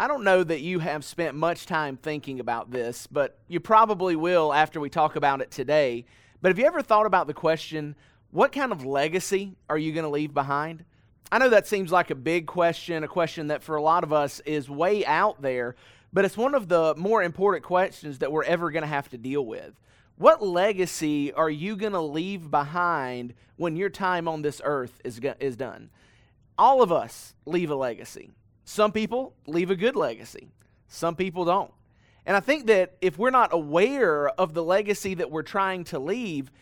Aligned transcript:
I 0.00 0.08
don't 0.08 0.24
know 0.24 0.42
that 0.42 0.62
you 0.62 0.78
have 0.78 1.04
spent 1.04 1.36
much 1.36 1.66
time 1.66 1.98
thinking 1.98 2.40
about 2.40 2.70
this, 2.70 3.06
but 3.06 3.36
you 3.48 3.60
probably 3.60 4.16
will 4.16 4.50
after 4.50 4.80
we 4.80 4.88
talk 4.88 5.14
about 5.14 5.42
it 5.42 5.50
today. 5.50 6.06
But 6.40 6.48
have 6.48 6.58
you 6.58 6.64
ever 6.64 6.80
thought 6.80 7.04
about 7.04 7.26
the 7.26 7.34
question, 7.34 7.94
what 8.30 8.50
kind 8.50 8.72
of 8.72 8.86
legacy 8.86 9.56
are 9.68 9.76
you 9.76 9.92
going 9.92 10.04
to 10.04 10.10
leave 10.10 10.32
behind? 10.32 10.86
I 11.30 11.36
know 11.36 11.50
that 11.50 11.66
seems 11.66 11.92
like 11.92 12.10
a 12.10 12.14
big 12.14 12.46
question, 12.46 13.04
a 13.04 13.08
question 13.08 13.48
that 13.48 13.62
for 13.62 13.76
a 13.76 13.82
lot 13.82 14.02
of 14.02 14.10
us 14.10 14.40
is 14.46 14.70
way 14.70 15.04
out 15.04 15.42
there, 15.42 15.76
but 16.14 16.24
it's 16.24 16.34
one 16.34 16.54
of 16.54 16.68
the 16.68 16.94
more 16.96 17.22
important 17.22 17.62
questions 17.62 18.20
that 18.20 18.32
we're 18.32 18.44
ever 18.44 18.70
going 18.70 18.84
to 18.84 18.88
have 18.88 19.10
to 19.10 19.18
deal 19.18 19.44
with. 19.44 19.74
What 20.16 20.42
legacy 20.42 21.30
are 21.34 21.50
you 21.50 21.76
going 21.76 21.92
to 21.92 22.00
leave 22.00 22.50
behind 22.50 23.34
when 23.56 23.76
your 23.76 23.90
time 23.90 24.28
on 24.28 24.40
this 24.40 24.62
earth 24.64 24.98
is, 25.04 25.20
is 25.40 25.56
done? 25.56 25.90
All 26.56 26.80
of 26.80 26.90
us 26.90 27.34
leave 27.44 27.70
a 27.70 27.74
legacy. 27.74 28.30
Some 28.70 28.92
people 28.92 29.34
leave 29.48 29.72
a 29.72 29.74
good 29.74 29.96
legacy, 29.96 30.46
some 30.86 31.16
people 31.16 31.44
don't. 31.44 31.72
And 32.24 32.36
I 32.36 32.40
think 32.40 32.68
that 32.68 32.94
if 33.00 33.18
we're 33.18 33.30
not 33.30 33.52
aware 33.52 34.28
of 34.28 34.54
the 34.54 34.62
legacy 34.62 35.14
that 35.14 35.28
we're 35.28 35.42
trying 35.42 35.82
to 35.86 35.98
leave, 35.98 36.52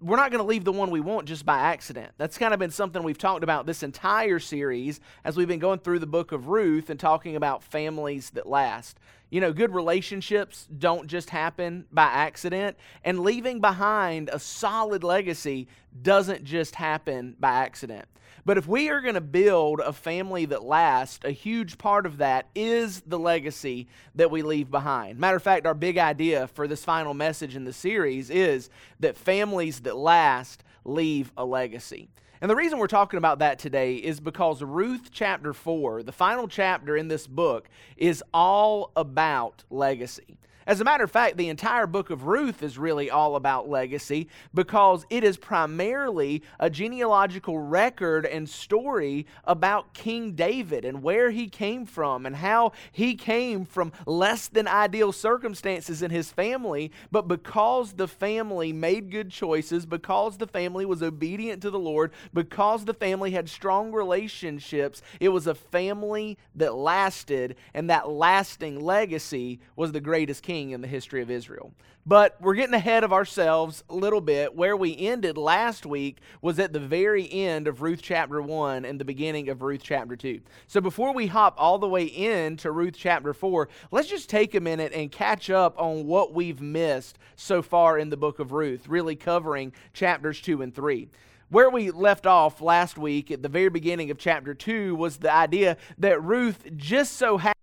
we're 0.00 0.16
not 0.16 0.32
going 0.32 0.40
to 0.40 0.46
leave 0.46 0.64
the 0.64 0.72
one 0.72 0.90
we 0.90 0.98
want 0.98 1.28
just 1.28 1.46
by 1.46 1.60
accident. 1.60 2.14
That's 2.18 2.36
kind 2.36 2.52
of 2.52 2.58
been 2.58 2.72
something 2.72 3.04
we've 3.04 3.16
talked 3.16 3.44
about 3.44 3.64
this 3.64 3.84
entire 3.84 4.40
series 4.40 4.98
as 5.24 5.36
we've 5.36 5.46
been 5.46 5.60
going 5.60 5.78
through 5.78 6.00
the 6.00 6.06
book 6.06 6.32
of 6.32 6.48
Ruth 6.48 6.90
and 6.90 6.98
talking 6.98 7.36
about 7.36 7.62
families 7.62 8.30
that 8.30 8.48
last. 8.48 8.98
You 9.32 9.40
know, 9.40 9.54
good 9.54 9.74
relationships 9.74 10.68
don't 10.78 11.06
just 11.06 11.30
happen 11.30 11.86
by 11.90 12.04
accident, 12.04 12.76
and 13.02 13.20
leaving 13.20 13.62
behind 13.62 14.28
a 14.28 14.38
solid 14.38 15.02
legacy 15.02 15.68
doesn't 16.02 16.44
just 16.44 16.74
happen 16.74 17.34
by 17.40 17.52
accident. 17.52 18.04
But 18.44 18.58
if 18.58 18.68
we 18.68 18.90
are 18.90 19.00
going 19.00 19.14
to 19.14 19.22
build 19.22 19.80
a 19.80 19.94
family 19.94 20.44
that 20.44 20.64
lasts, 20.64 21.24
a 21.24 21.30
huge 21.30 21.78
part 21.78 22.04
of 22.04 22.18
that 22.18 22.48
is 22.54 23.00
the 23.06 23.18
legacy 23.18 23.88
that 24.16 24.30
we 24.30 24.42
leave 24.42 24.70
behind. 24.70 25.18
Matter 25.18 25.38
of 25.38 25.42
fact, 25.42 25.64
our 25.64 25.72
big 25.72 25.96
idea 25.96 26.46
for 26.48 26.68
this 26.68 26.84
final 26.84 27.14
message 27.14 27.56
in 27.56 27.64
the 27.64 27.72
series 27.72 28.28
is 28.28 28.68
that 29.00 29.16
families 29.16 29.80
that 29.80 29.96
last 29.96 30.62
leave 30.84 31.32
a 31.38 31.44
legacy. 31.46 32.10
And 32.42 32.50
the 32.50 32.56
reason 32.56 32.80
we're 32.80 32.88
talking 32.88 33.18
about 33.18 33.38
that 33.38 33.60
today 33.60 33.94
is 33.94 34.18
because 34.18 34.64
Ruth 34.64 35.10
chapter 35.12 35.52
4, 35.52 36.02
the 36.02 36.10
final 36.10 36.48
chapter 36.48 36.96
in 36.96 37.06
this 37.06 37.28
book, 37.28 37.68
is 37.96 38.20
all 38.34 38.90
about 38.96 39.62
legacy. 39.70 40.40
As 40.64 40.80
a 40.80 40.84
matter 40.84 41.02
of 41.02 41.10
fact, 41.10 41.36
the 41.36 41.48
entire 41.48 41.88
book 41.88 42.10
of 42.10 42.24
Ruth 42.24 42.62
is 42.62 42.78
really 42.78 43.10
all 43.10 43.34
about 43.34 43.68
legacy 43.68 44.28
because 44.54 45.04
it 45.10 45.24
is 45.24 45.36
primarily 45.36 46.42
a 46.60 46.70
genealogical 46.70 47.58
record 47.58 48.24
and 48.24 48.48
story 48.48 49.26
about 49.44 49.92
King 49.92 50.32
David 50.32 50.84
and 50.84 51.02
where 51.02 51.30
he 51.30 51.48
came 51.48 51.84
from 51.84 52.26
and 52.26 52.36
how 52.36 52.72
he 52.92 53.16
came 53.16 53.64
from 53.64 53.92
less 54.06 54.46
than 54.46 54.68
ideal 54.68 55.10
circumstances 55.10 56.00
in 56.00 56.12
his 56.12 56.30
family. 56.30 56.92
But 57.10 57.26
because 57.26 57.94
the 57.94 58.08
family 58.08 58.72
made 58.72 59.10
good 59.10 59.30
choices, 59.30 59.84
because 59.84 60.38
the 60.38 60.46
family 60.46 60.84
was 60.84 61.02
obedient 61.02 61.60
to 61.62 61.70
the 61.70 61.78
Lord, 61.78 62.12
because 62.32 62.84
the 62.84 62.94
family 62.94 63.32
had 63.32 63.48
strong 63.48 63.90
relationships, 63.90 65.02
it 65.18 65.30
was 65.30 65.48
a 65.48 65.56
family 65.56 66.38
that 66.54 66.76
lasted, 66.76 67.56
and 67.74 67.90
that 67.90 68.08
lasting 68.08 68.80
legacy 68.80 69.58
was 69.74 69.90
the 69.90 70.00
greatest 70.00 70.44
king 70.44 70.51
king 70.52 70.70
in 70.72 70.82
the 70.82 70.88
history 70.88 71.22
of 71.22 71.30
Israel. 71.30 71.72
But 72.04 72.36
we're 72.40 72.54
getting 72.54 72.74
ahead 72.74 73.04
of 73.04 73.12
ourselves 73.12 73.82
a 73.88 73.94
little 73.94 74.20
bit. 74.20 74.54
Where 74.54 74.76
we 74.76 74.98
ended 74.98 75.38
last 75.38 75.86
week 75.86 76.18
was 76.42 76.58
at 76.58 76.74
the 76.74 76.80
very 76.80 77.30
end 77.32 77.66
of 77.68 77.80
Ruth 77.80 78.00
chapter 78.02 78.42
1 78.42 78.84
and 78.84 79.00
the 79.00 79.04
beginning 79.04 79.48
of 79.48 79.62
Ruth 79.62 79.80
chapter 79.82 80.14
2. 80.14 80.40
So 80.66 80.82
before 80.82 81.14
we 81.14 81.26
hop 81.26 81.54
all 81.56 81.78
the 81.78 81.88
way 81.88 82.04
into 82.04 82.70
Ruth 82.70 82.96
chapter 82.98 83.32
4, 83.32 83.68
let's 83.90 84.08
just 84.08 84.28
take 84.28 84.54
a 84.54 84.60
minute 84.60 84.92
and 84.92 85.10
catch 85.10 85.48
up 85.48 85.80
on 85.80 86.06
what 86.06 86.34
we've 86.34 86.60
missed 86.60 87.18
so 87.36 87.62
far 87.62 87.96
in 87.98 88.10
the 88.10 88.16
book 88.18 88.38
of 88.38 88.52
Ruth, 88.52 88.88
really 88.88 89.16
covering 89.16 89.72
chapters 89.94 90.40
2 90.40 90.60
and 90.60 90.74
3 90.74 91.08
where 91.48 91.68
we 91.68 91.90
left 91.90 92.26
off 92.26 92.62
last 92.62 92.96
week 92.96 93.30
at 93.30 93.42
the 93.42 93.48
very 93.48 93.68
beginning 93.68 94.10
of 94.10 94.16
chapter 94.16 94.54
2 94.54 94.94
was 94.94 95.18
the 95.18 95.30
idea 95.30 95.76
that 95.98 96.22
Ruth 96.22 96.64
just 96.78 97.18
so 97.18 97.36
happened 97.36 97.61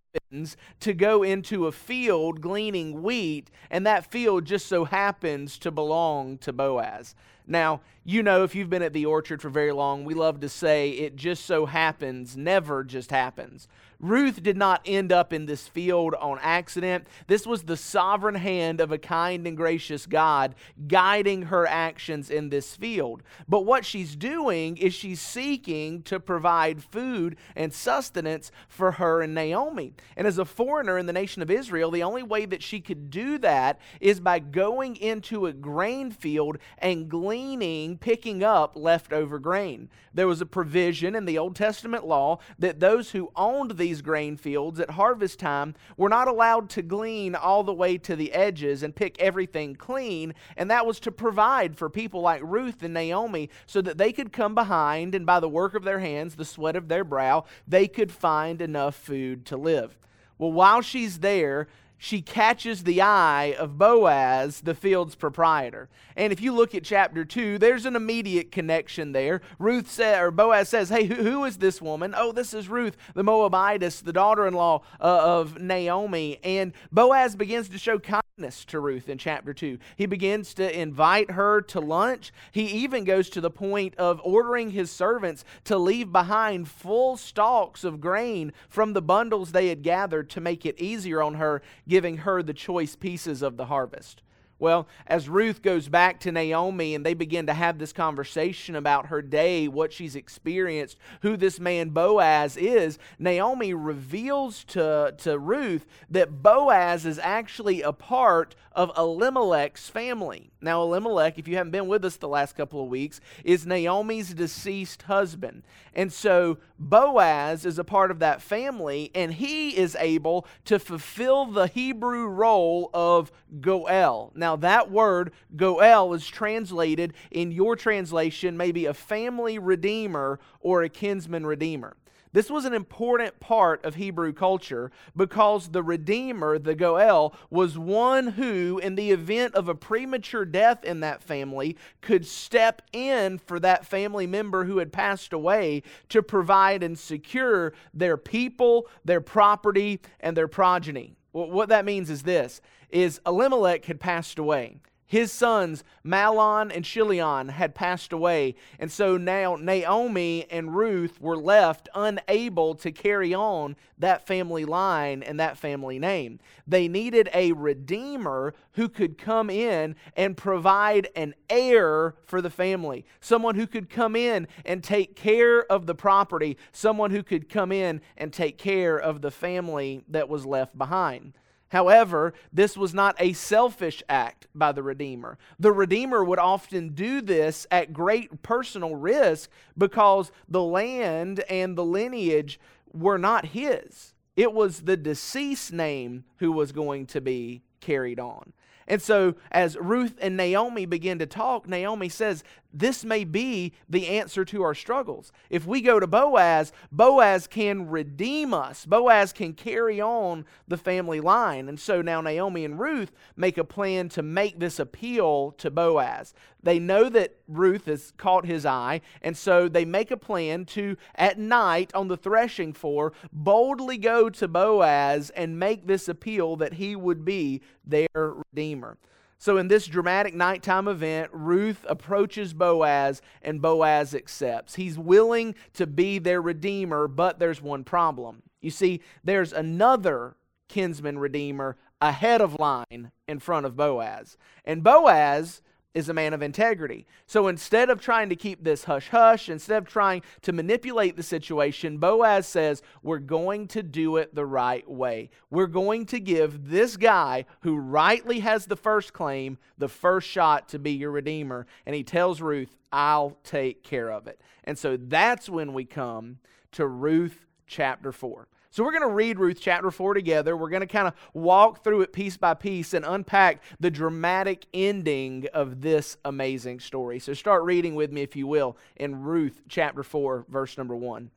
to 0.79 0.94
go 0.94 1.23
into 1.23 1.67
a 1.67 1.72
field 1.72 2.41
gleaning 2.41 3.01
wheat, 3.01 3.50
and 3.69 3.85
that 3.85 4.12
field 4.12 4.45
just 4.45 4.67
so 4.67 4.85
happens 4.85 5.57
to 5.59 5.72
belong 5.72 6.38
to 6.40 6.53
Boaz. 6.53 7.16
Now, 7.47 7.81
you 8.06 8.22
know, 8.22 8.44
if 8.44 8.53
you've 8.53 8.69
been 8.69 8.84
at 8.84 8.94
the 8.94 9.07
orchard 9.07 9.41
for 9.41 9.50
very 9.50 9.72
long, 9.72 10.06
we 10.06 10.13
love 10.13 10.39
to 10.41 10.50
say 10.50 10.91
it 10.91 11.16
just 11.16 11.45
so 11.45 11.66
happens, 11.66 12.38
never 12.38 12.84
just 12.84 13.09
happens. 13.09 13.68
Ruth 14.00 14.41
did 14.41 14.56
not 14.56 14.81
end 14.85 15.12
up 15.12 15.34
in 15.34 15.45
this 15.45 15.68
field 15.68 16.16
on 16.16 16.39
accident. 16.41 17.06
This 17.28 17.45
was 17.45 17.63
the 17.63 17.75
sovereign 17.75 18.35
hand 18.35 18.79
of 18.79 18.91
a 18.91 18.97
kind 18.97 19.45
and 19.45 19.57
gracious 19.57 20.06
God 20.06 20.56
guiding 20.88 21.44
her 21.44 21.68
actions 21.68 22.29
in 22.29 22.50
this 22.50 22.75
field. 22.75 23.23
But 23.47 23.66
what 23.66 23.84
she's 23.84 24.16
doing 24.16 24.78
is 24.78 24.94
she's 24.94 25.19
seeking 25.19 26.01
to 26.03 26.19
provide 26.19 26.81
food 26.81 27.35
and 27.56 27.73
sustenance 27.73 28.51
for 28.69 28.94
her 28.94 29.22
and 29.22 29.35
Naomi. 29.35 29.94
And 30.19 30.28
as 30.28 30.38
a 30.38 30.44
foreigner 30.44 30.97
in 30.97 31.06
the 31.06 31.13
nation 31.13 31.41
of 31.41 31.50
Israel, 31.50 31.91
the 31.91 32.03
only 32.03 32.24
way 32.24 32.46
that 32.46 32.62
she 32.62 32.81
could 32.81 33.09
do 33.09 33.38
that 33.38 33.80
is 34.02 34.19
by 34.19 34.40
going 34.40 34.97
into 34.97 35.46
a 35.46 35.53
grain 35.53 36.12
field 36.12 36.57
and 36.78 37.07
gleaning, 37.07 37.97
picking 37.97 38.44
up 38.44 38.75
leftover 38.75 39.40
grain. 39.40 39.88
There 40.13 40.28
was 40.28 40.41
a 40.41 40.46
provision 40.46 41.16
in 41.16 41.24
the 41.24 41.38
Old 41.38 41.56
Testament 41.56 42.06
law 42.06 42.40
that 42.57 42.81
those 42.81 43.12
who 43.12 43.31
owned 43.34 43.78
these 43.78 44.02
grain 44.02 44.35
fields 44.35 44.81
at 44.81 44.90
harvest 44.90 45.40
time 45.40 45.74
were 45.96 46.09
not 46.09 46.28
allowed 46.28 46.69
to 46.72 46.81
glean 46.81 47.34
all 47.34 47.63
the 47.63 47.74
way 47.74 47.97
to 48.00 48.18
the 48.18 48.34
edges 48.34 48.84
and 48.84 48.94
pick 48.94 49.18
everything 49.22 49.74
clean. 49.74 50.34
And 50.57 50.69
that 50.69 50.86
was 50.86 51.00
to 51.00 51.13
provide 51.13 51.78
for 51.78 51.90
people 51.90 52.19
like 52.19 52.41
Ruth 52.44 52.84
and 52.84 52.94
Naomi 52.94 53.50
so 53.66 53.81
that 53.84 53.97
they 53.97 54.12
could 54.12 54.34
come 54.34 54.53
behind 54.53 55.16
and 55.16 55.25
by 55.25 55.40
the 55.40 55.47
work 55.47 55.75
of 55.75 55.86
their 55.86 56.00
hands, 56.00 56.36
the 56.36 56.44
sweat 56.44 56.75
of 56.75 56.90
their 56.90 57.06
brow, 57.06 57.46
they 57.66 57.88
could 57.88 58.12
find 58.12 58.62
enough 58.62 58.96
food 58.96 59.46
to 59.46 59.56
live. 59.56 59.97
Well, 60.39 60.51
while 60.51 60.81
she's 60.81 61.19
there, 61.19 61.67
she 62.01 62.21
catches 62.21 62.85
the 62.85 63.01
eye 63.01 63.53
of 63.59 63.77
Boaz, 63.77 64.61
the 64.61 64.73
field's 64.73 65.15
proprietor. 65.15 65.89
And 66.15 66.31
if 66.31 66.39
you 66.39 66.53
look 66.53 66.73
at 66.73 66.85
chapter 66.85 67.25
2, 67.25 67.57
there's 67.57 67.85
an 67.85 67.97
immediate 67.97 68.53
connection 68.53 69.11
there. 69.11 69.41
Ruth 69.59 69.91
said, 69.91 70.21
or 70.21 70.31
Boaz 70.31 70.69
says, 70.69 70.88
Hey, 70.88 71.05
who, 71.05 71.15
who 71.15 71.43
is 71.43 71.57
this 71.57 71.81
woman? 71.81 72.15
Oh, 72.17 72.31
this 72.31 72.53
is 72.53 72.69
Ruth, 72.69 72.95
the 73.15 73.23
Moabitess, 73.23 73.99
the 73.99 74.13
daughter 74.13 74.47
in 74.47 74.53
law 74.53 74.81
uh, 75.01 75.03
of 75.03 75.59
Naomi. 75.59 76.39
And 76.41 76.71
Boaz 76.89 77.35
begins 77.35 77.67
to 77.69 77.77
show 77.77 77.99
kindness 77.99 78.63
to 78.65 78.79
Ruth 78.79 79.09
in 79.09 79.17
chapter 79.17 79.53
2. 79.53 79.77
He 79.97 80.05
begins 80.05 80.53
to 80.53 80.79
invite 80.79 81.31
her 81.31 81.61
to 81.63 81.81
lunch. 81.81 82.31
He 82.51 82.65
even 82.67 83.03
goes 83.03 83.29
to 83.31 83.41
the 83.41 83.49
point 83.49 83.95
of 83.95 84.21
ordering 84.23 84.71
his 84.71 84.89
servants 84.89 85.43
to 85.65 85.77
leave 85.77 86.11
behind 86.11 86.69
full 86.69 87.17
stalks 87.17 87.83
of 87.83 87.99
grain 87.99 88.53
from 88.69 88.93
the 88.93 89.01
bundles 89.01 89.51
they 89.51 89.67
had 89.67 89.83
gathered 89.83 90.29
to 90.29 90.41
make 90.41 90.65
it 90.65 90.79
easier 90.79 91.21
on 91.21 91.35
her, 91.35 91.61
giving 91.89 92.19
her 92.19 92.41
the 92.41 92.53
choice 92.53 92.95
pieces 92.95 93.41
of 93.41 93.57
the 93.57 93.66
harvest. 93.66 94.22
Well, 94.59 94.89
as 95.07 95.29
Ruth 95.29 95.61
goes 95.61 95.88
back 95.88 96.19
to 96.22 96.33
Naomi 96.33 96.94
and 96.94 97.05
they 97.05 97.13
begin 97.13 97.47
to 97.47 97.53
have 97.53 97.79
this 97.79 97.94
conversation 97.94 98.75
about 98.75 99.05
her 99.05 99.22
day, 99.22 99.69
what 99.69 99.94
she's 99.94 100.17
experienced, 100.17 100.97
who 101.22 101.38
this 101.38 101.61
man 101.61 101.91
Boaz 101.91 102.57
is, 102.57 103.00
Naomi 103.17 103.73
reveals 103.73 104.66
to, 104.66 105.16
to 105.19 105.39
Ruth 105.39 105.85
that 106.09 106.44
Boaz 106.44 107.05
is 107.05 107.19
actually 107.19 107.81
a 107.81 107.94
part 107.94 108.53
of 108.73 108.91
Elimelech's 108.97 109.88
family. 109.89 110.51
Now, 110.61 110.81
Elimelech, 110.83 111.39
if 111.39 111.47
you 111.47 111.55
haven't 111.55 111.71
been 111.71 111.87
with 111.87 112.03
us 112.03 112.17
the 112.17 112.27
last 112.27 112.55
couple 112.55 112.83
of 112.83 112.89
weeks, 112.89 113.21
is 113.45 113.65
Naomi's 113.65 114.33
deceased 114.33 115.03
husband. 115.03 115.63
And 115.93 116.11
so 116.11 116.57
Boaz 116.77 117.65
is 117.65 117.79
a 117.79 117.85
part 117.85 118.11
of 118.11 118.19
that 118.19 118.41
family, 118.41 119.09
and 119.15 119.33
he 119.33 119.77
is 119.77 119.95
able 119.97 120.45
to 120.65 120.77
fulfill 120.77 121.45
the 121.45 121.67
Hebrew 121.67 122.27
role 122.27 122.89
of 122.94 123.31
Goel. 123.61 124.33
Now, 124.35 124.57
that 124.57 124.91
word, 124.91 125.31
Goel, 125.56 126.13
is 126.13 126.27
translated 126.27 127.13
in 127.31 127.53
your 127.53 127.77
translation 127.77 128.57
maybe 128.57 128.85
a 128.85 128.94
family 128.94 129.59
redeemer 129.59 130.39
or 130.59 130.83
a 130.83 130.89
kinsman 130.89 131.45
redeemer. 131.45 131.95
This 132.31 132.51
was 132.51 132.65
an 132.65 132.75
important 132.75 133.39
part 133.39 133.83
of 133.83 133.95
Hebrew 133.95 134.33
culture 134.33 134.91
because 135.15 135.69
the 135.69 135.81
Redeemer, 135.81 136.59
the 136.59 136.75
Goel, 136.75 137.33
was 137.49 137.77
one 137.77 138.27
who, 138.27 138.77
in 138.77 138.93
the 138.93 139.11
event 139.11 139.55
of 139.55 139.67
a 139.67 139.73
premature 139.73 140.45
death 140.45 140.83
in 140.83 140.99
that 140.99 141.23
family, 141.23 141.75
could 142.01 142.27
step 142.27 142.83
in 142.93 143.39
for 143.39 143.59
that 143.59 143.85
family 143.85 144.27
member 144.27 144.65
who 144.65 144.77
had 144.77 144.93
passed 144.93 145.33
away 145.33 145.81
to 146.09 146.21
provide 146.21 146.83
and 146.83 146.99
secure 146.99 147.73
their 147.95 148.17
people, 148.17 148.87
their 149.03 149.21
property, 149.21 149.99
and 150.19 150.37
their 150.37 150.47
progeny. 150.47 151.15
What 151.31 151.69
that 151.69 151.85
means 151.85 152.09
is 152.09 152.23
this 152.23 152.61
is 152.89 153.21
Elimelech 153.25 153.85
had 153.85 153.99
passed 153.99 154.39
away. 154.39 154.77
His 155.09 155.31
sons, 155.31 155.83
Mahlon 156.06 156.71
and 156.71 156.85
Chilion, 156.85 157.50
had 157.50 157.73
passed 157.73 158.13
away. 158.13 158.53
And 158.77 158.91
so 158.91 159.17
now 159.17 159.56
Naomi 159.56 160.45
and 160.51 160.75
Ruth 160.75 161.19
were 161.19 161.35
left 161.35 161.89
unable 161.95 162.75
to 162.75 162.91
carry 162.91 163.33
on 163.33 163.75
that 163.97 164.27
family 164.27 164.65
line 164.65 165.23
and 165.23 165.39
that 165.39 165.57
family 165.57 165.97
name. 165.97 166.38
They 166.67 166.88
needed 166.88 167.27
a 167.33 167.53
redeemer 167.53 168.53
who 168.73 168.88
could 168.88 169.17
come 169.17 169.50
in 169.50 169.95
and 170.15 170.38
provide 170.38 171.07
an 171.15 171.33
heir 171.50 172.13
for 172.27 172.39
the 172.39 172.51
family, 172.51 173.03
someone 173.19 173.55
who 173.55 173.65
could 173.65 173.89
come 173.89 174.15
in 174.15 174.47
and 174.63 174.83
take 174.83 175.15
care 175.15 175.63
of 175.71 175.88
the 175.88 175.95
property, 175.95 176.55
someone 176.71 177.09
who 177.09 177.23
could 177.23 177.50
come 177.50 177.71
in 177.71 178.01
and 178.15 178.31
take 178.31 178.59
care 178.59 178.95
of 178.95 179.23
the 179.23 179.31
family 179.31 180.03
that 180.07 180.29
was 180.29 180.45
left 180.45 180.77
behind. 180.77 181.33
However, 181.69 182.33
this 182.51 182.75
was 182.75 182.94
not 182.94 183.16
a 183.19 183.33
selfish 183.33 184.01
act 184.10 184.48
by 184.54 184.71
the 184.71 184.83
Redeemer. 184.83 185.38
The 185.60 185.71
Redeemer 185.71 186.24
would 186.24 186.39
often 186.39 186.89
do 186.89 187.21
this 187.21 187.68
at 187.69 187.94
great 187.94 188.42
personal 188.42 188.95
risk 188.95 189.50
because 189.77 190.31
the 190.48 190.63
land 190.63 191.42
and 191.50 191.77
the 191.77 191.86
lineage 191.86 192.60
were 192.92 193.18
not 193.18 193.48
his. 193.48 194.13
It 194.36 194.54
was 194.54 194.81
the 194.81 194.98
deceased 194.98 195.71
name 195.71 196.24
who 196.38 196.51
was 196.51 196.71
going 196.71 197.06
to 197.07 197.21
be 197.21 197.62
carried 197.81 198.19
on. 198.19 198.54
And 198.88 199.01
so, 199.01 199.36
as 199.51 199.77
Ruth 199.77 200.18
and 200.19 200.36
Naomi 200.36 200.88
begin 200.88 201.19
to 201.19 201.27
talk, 201.27 201.68
Naomi 201.68 202.10
says, 202.10 202.44
This 202.71 203.04
may 203.04 203.24
be 203.24 203.74
the 203.89 204.07
answer 204.07 204.45
to 204.45 204.62
our 204.62 204.75
struggles. 204.75 205.31
If 205.50 205.66
we 205.66 205.81
go 205.81 206.00
to 206.00 206.06
Boaz, 206.06 206.71
Boaz 206.92 207.48
can 207.48 207.89
redeem 207.89 208.54
us, 208.54 208.86
Boaz 208.86 209.33
can 209.33 209.54
carry 209.54 210.00
on 210.00 210.45
the 210.68 210.77
family 210.77 211.19
line. 211.19 211.68
And 211.68 211.80
so 211.80 212.04
now 212.04 212.21
Naomi 212.21 212.63
and 212.66 212.80
Ruth 212.80 213.12
make 213.36 213.57
a 213.57 213.63
plan 213.63 214.07
to 214.10 214.21
make 214.21 214.60
this 214.60 214.80
appeal 214.80 215.51
to 215.57 215.71
Boaz. 215.71 216.36
They 216.62 216.77
know 216.77 217.10
that 217.10 217.38
Ruth 217.48 217.86
has 217.86 218.13
caught 218.18 218.45
his 218.45 218.66
eye, 218.66 219.01
and 219.22 219.36
so 219.36 219.68
they 219.68 219.86
make 219.86 220.12
a 220.12 220.18
plan 220.18 220.65
to, 220.65 220.95
at 221.15 221.39
night 221.39 221.92
on 221.95 222.07
the 222.07 222.18
threshing 222.18 222.74
floor, 222.74 223.13
boldly 223.31 223.98
go 223.98 224.30
to 224.30 224.48
Boaz 224.48 225.31
and 225.31 225.57
make 225.57 225.88
this 225.88 226.07
appeal 226.07 226.56
that 226.57 226.74
he 226.74 226.95
would 226.95 227.25
be 227.25 227.62
their 227.86 228.07
redeemer. 228.54 228.98
So, 229.41 229.56
in 229.56 229.69
this 229.69 229.88
dramatic 229.88 230.36
nighttime 230.36 230.89
event, 230.89 231.30
Ruth 231.31 231.86
approaches 231.88 232.53
Boaz 232.53 233.21
and 233.41 233.62
Boaz 233.62 234.13
accepts. 234.13 234.75
He's 234.75 235.00
willing 235.00 235.56
to 235.74 235.88
be 235.88 236.19
their 236.19 236.41
redeemer, 236.41 237.07
but 237.07 237.39
there's 237.39 237.62
one 237.62 237.86
problem. 237.86 238.44
You 238.59 238.69
see, 238.69 239.00
there's 239.24 239.53
another 239.53 240.36
kinsman 240.68 241.19
redeemer 241.19 241.77
ahead 242.01 242.41
of 242.41 242.59
line 242.59 243.12
in 243.30 243.39
front 243.39 243.65
of 243.65 243.77
Boaz. 243.77 244.38
And 244.65 244.83
Boaz 244.83 245.62
is 245.94 246.07
a 246.07 246.13
man 246.13 246.33
of 246.33 246.41
integrity. 246.41 247.07
So 247.25 247.47
instead 247.47 247.89
of 247.89 248.00
trying 248.00 248.30
to 248.30 248.36
keep 248.36 248.63
this 248.63 248.83
hush 248.83 249.09
hush, 249.09 249.50
instead 249.50 249.81
of 249.83 249.89
trying 249.89 250.21
to 250.44 250.53
manipulate 250.53 251.15
the 251.15 251.24
situation, 251.24 251.97
Boaz 251.97 252.47
says, 252.47 252.81
We're 253.01 253.19
going 253.19 253.68
to 253.69 253.81
do 253.81 254.18
it 254.18 254.36
the 254.36 254.45
right 254.45 254.88
way. 254.89 255.31
We're 255.50 255.68
going 255.68 256.06
to 256.07 256.19
give 256.19 256.69
this 256.69 256.95
guy 256.95 257.45
who 257.62 257.77
rightly 257.77 258.39
has 258.39 258.65
the 258.65 258.75
first 258.75 259.13
claim 259.13 259.57
the 259.77 259.88
first 259.88 260.27
shot 260.27 260.69
to 260.69 260.80
be 260.80 260.91
your 260.91 261.12
redeemer. 261.12 261.65
And 261.86 261.95
he 261.95 262.03
tells 262.03 262.41
Ruth, 262.41 262.75
I'll 262.91 263.38
take 263.44 263.83
care 263.83 264.12
of 264.12 264.27
it. 264.27 264.41
And 264.63 264.77
so 264.77 264.97
that's 264.97 265.50
when 265.50 265.74
we 265.74 265.86
come 265.86 266.39
to 266.74 266.86
Ruth 266.86 267.47
chapter 267.65 268.12
4. 268.12 268.47
So 268.71 268.83
we're 268.83 268.92
going 268.92 269.01
to 269.01 269.16
read 269.16 269.39
Ruth 269.39 269.57
chapter 269.60 269.89
4 269.89 270.13
together. 270.13 270.56
We're 270.56 270.69
going 270.69 270.81
to 270.81 270.88
kind 270.88 271.07
of 271.07 271.16
walk 271.33 271.83
through 271.83 272.01
it 272.01 272.13
piece 272.13 272.38
by 272.38 272.54
piece 272.54 272.94
and 272.94 273.04
unpack 273.04 273.63
the 273.80 273.89
dramatic 273.89 274.68
ending 274.74 275.48
of 275.54 275.81
this 275.81 276.18
amazing 276.24 276.80
story. 276.80 277.19
So 277.19 277.33
start 277.33 277.63
reading 277.63 277.95
with 277.95 278.12
me, 278.12 278.21
if 278.21 278.36
you 278.36 278.45
will, 278.45 278.77
in 278.95 279.24
Ruth 279.24 279.62
chapter 279.68 280.04
4, 280.04 280.45
verse 280.50 280.77
number 280.77 280.95
1. 280.95 281.31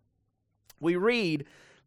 We 0.79 0.97
read 0.97 1.47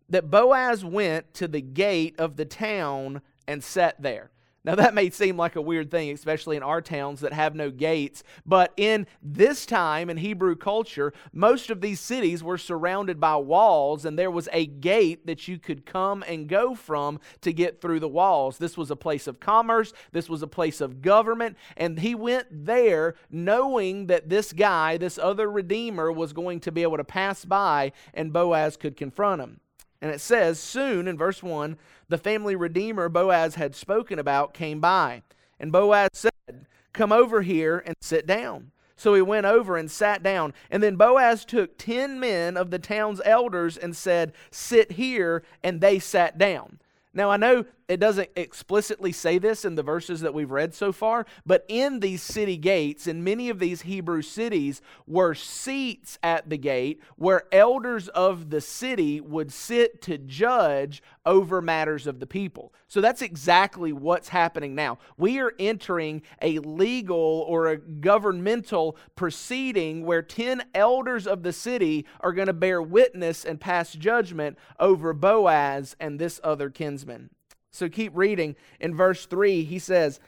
that 0.09 0.31
Boaz 0.31 0.83
went 0.83 1.33
to 1.35 1.47
the 1.47 1.61
gate 1.61 2.15
of 2.17 2.37
the 2.37 2.45
town 2.45 3.21
and 3.47 3.63
sat 3.63 4.01
there. 4.01 4.31
Now, 4.65 4.73
that 4.73 4.95
may 4.95 5.11
seem 5.11 5.37
like 5.37 5.55
a 5.55 5.61
weird 5.61 5.91
thing, 5.91 6.09
especially 6.09 6.57
in 6.57 6.63
our 6.63 6.81
towns 6.81 7.21
that 7.21 7.33
have 7.33 7.53
no 7.53 7.69
gates, 7.69 8.23
but 8.47 8.73
in 8.77 9.05
this 9.21 9.63
time 9.67 10.09
in 10.09 10.17
Hebrew 10.17 10.55
culture, 10.55 11.13
most 11.31 11.69
of 11.69 11.81
these 11.81 11.99
cities 11.99 12.43
were 12.43 12.57
surrounded 12.57 13.19
by 13.19 13.35
walls, 13.35 14.05
and 14.05 14.17
there 14.17 14.31
was 14.31 14.49
a 14.51 14.65
gate 14.65 15.27
that 15.27 15.47
you 15.47 15.59
could 15.59 15.85
come 15.85 16.23
and 16.27 16.49
go 16.49 16.73
from 16.73 17.19
to 17.41 17.53
get 17.53 17.79
through 17.79 17.99
the 17.99 18.07
walls. 18.07 18.57
This 18.57 18.75
was 18.75 18.89
a 18.89 18.95
place 18.95 19.27
of 19.27 19.39
commerce, 19.39 19.93
this 20.13 20.29
was 20.29 20.41
a 20.41 20.47
place 20.47 20.81
of 20.81 21.03
government, 21.03 21.57
and 21.77 21.99
he 21.99 22.15
went 22.15 22.47
there 22.49 23.13
knowing 23.29 24.07
that 24.07 24.29
this 24.29 24.51
guy, 24.51 24.97
this 24.97 25.19
other 25.19 25.51
Redeemer, 25.51 26.11
was 26.11 26.33
going 26.33 26.59
to 26.61 26.71
be 26.71 26.81
able 26.81 26.97
to 26.97 27.03
pass 27.03 27.45
by 27.45 27.91
and 28.15 28.33
Boaz 28.33 28.77
could 28.77 28.97
confront 28.97 29.43
him. 29.43 29.59
And 30.05 30.13
it 30.13 30.21
says, 30.21 30.59
Soon, 30.59 31.07
in 31.07 31.17
verse 31.17 31.41
1, 31.41 31.79
the 32.09 32.19
family 32.19 32.55
redeemer 32.55 33.09
Boaz 33.09 33.55
had 33.55 33.73
spoken 33.73 34.19
about 34.19 34.53
came 34.53 34.79
by. 34.79 35.23
And 35.59 35.71
Boaz 35.71 36.09
said, 36.13 36.67
Come 36.93 37.11
over 37.11 37.41
here 37.41 37.81
and 37.83 37.95
sit 38.01 38.27
down. 38.27 38.69
So 38.95 39.15
he 39.15 39.23
went 39.23 39.47
over 39.47 39.77
and 39.77 39.89
sat 39.89 40.21
down. 40.21 40.53
And 40.69 40.83
then 40.83 40.95
Boaz 40.95 41.43
took 41.43 41.79
ten 41.79 42.19
men 42.19 42.55
of 42.55 42.69
the 42.69 42.77
town's 42.77 43.19
elders 43.25 43.77
and 43.77 43.95
said, 43.95 44.33
Sit 44.51 44.91
here. 44.91 45.41
And 45.63 45.81
they 45.81 45.97
sat 45.97 46.37
down. 46.37 46.77
Now, 47.11 47.31
I 47.31 47.37
know 47.37 47.65
it 47.87 47.99
doesn't 47.99 48.29
explicitly 48.35 49.11
say 49.11 49.37
this 49.37 49.63
in 49.63 49.75
the 49.75 49.83
verses 49.83 50.21
that 50.21 50.33
we've 50.33 50.51
read 50.51 50.73
so 50.73 50.91
far, 50.91 51.25
but 51.45 51.65
in 51.67 51.99
these 51.99 52.21
city 52.21 52.57
gates, 52.57 53.05
in 53.05 53.23
many 53.23 53.49
of 53.49 53.59
these 53.59 53.83
Hebrew 53.83 54.21
cities, 54.21 54.81
were 55.05 55.35
seats 55.35 56.17
at 56.23 56.49
the 56.49 56.57
gate 56.57 57.01
where 57.15 57.43
elders 57.51 58.07
of 58.09 58.49
the 58.49 58.61
city 58.61 59.21
would 59.21 59.51
sit 59.51 60.01
to 60.03 60.17
judge 60.17 61.03
over 61.25 61.61
matters 61.61 62.07
of 62.07 62.19
the 62.19 62.27
people. 62.27 62.73
So 62.87 63.01
that's 63.01 63.21
exactly 63.21 63.93
what's 63.93 64.29
happening 64.29 64.73
now. 64.73 64.97
We 65.17 65.39
are 65.39 65.53
entering 65.59 66.21
a 66.41 66.59
legal 66.59 67.45
or 67.47 67.67
a 67.67 67.77
governmental 67.77 68.97
proceeding 69.15 70.05
where 70.05 70.21
10 70.21 70.63
elders 70.73 71.27
of 71.27 71.43
the 71.43 71.53
city 71.53 72.05
are 72.21 72.33
going 72.33 72.47
to 72.47 72.53
bear 72.53 72.81
witness 72.81 73.45
and 73.45 73.59
pass 73.59 73.93
judgment 73.93 74.57
over 74.79 75.13
Boaz 75.13 75.95
and 75.99 76.19
this 76.19 76.39
other 76.43 76.69
kinsman. 76.69 77.29
So 77.75 77.89
keep 77.89 78.15
reading. 78.15 78.55
In 78.79 78.95
verse 78.95 79.25
3, 79.25 79.63
he 79.63 79.79
says, 79.79 80.19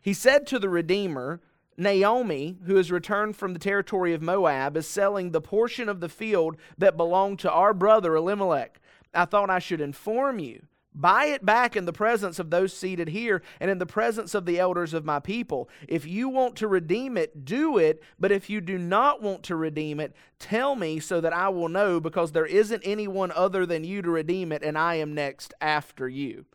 He 0.00 0.12
said 0.12 0.46
to 0.48 0.58
the 0.58 0.68
Redeemer, 0.68 1.40
Naomi, 1.76 2.58
who 2.66 2.76
has 2.76 2.90
returned 2.90 3.36
from 3.36 3.52
the 3.52 3.58
territory 3.58 4.12
of 4.14 4.22
Moab, 4.22 4.76
is 4.76 4.88
selling 4.88 5.30
the 5.30 5.40
portion 5.40 5.88
of 5.88 6.00
the 6.00 6.08
field 6.08 6.56
that 6.78 6.96
belonged 6.96 7.38
to 7.40 7.52
our 7.52 7.74
brother 7.74 8.16
Elimelech. 8.16 8.80
I 9.14 9.24
thought 9.24 9.50
I 9.50 9.58
should 9.58 9.80
inform 9.80 10.38
you. 10.38 10.62
Buy 10.98 11.26
it 11.26 11.44
back 11.44 11.76
in 11.76 11.84
the 11.84 11.92
presence 11.92 12.38
of 12.38 12.48
those 12.48 12.72
seated 12.72 13.08
here 13.08 13.42
and 13.60 13.70
in 13.70 13.76
the 13.76 13.84
presence 13.84 14.34
of 14.34 14.46
the 14.46 14.58
elders 14.58 14.94
of 14.94 15.04
my 15.04 15.20
people. 15.20 15.68
If 15.86 16.06
you 16.06 16.30
want 16.30 16.56
to 16.56 16.66
redeem 16.66 17.18
it, 17.18 17.44
do 17.44 17.76
it. 17.76 18.02
But 18.18 18.32
if 18.32 18.48
you 18.48 18.62
do 18.62 18.78
not 18.78 19.20
want 19.20 19.42
to 19.44 19.56
redeem 19.56 20.00
it, 20.00 20.16
tell 20.38 20.74
me 20.74 20.98
so 20.98 21.20
that 21.20 21.34
I 21.34 21.50
will 21.50 21.68
know, 21.68 22.00
because 22.00 22.32
there 22.32 22.46
isn't 22.46 22.82
anyone 22.84 23.30
other 23.30 23.66
than 23.66 23.84
you 23.84 24.00
to 24.00 24.10
redeem 24.10 24.52
it, 24.52 24.62
and 24.62 24.78
I 24.78 24.94
am 24.94 25.14
next 25.14 25.52
after 25.60 26.08
you. 26.08 26.46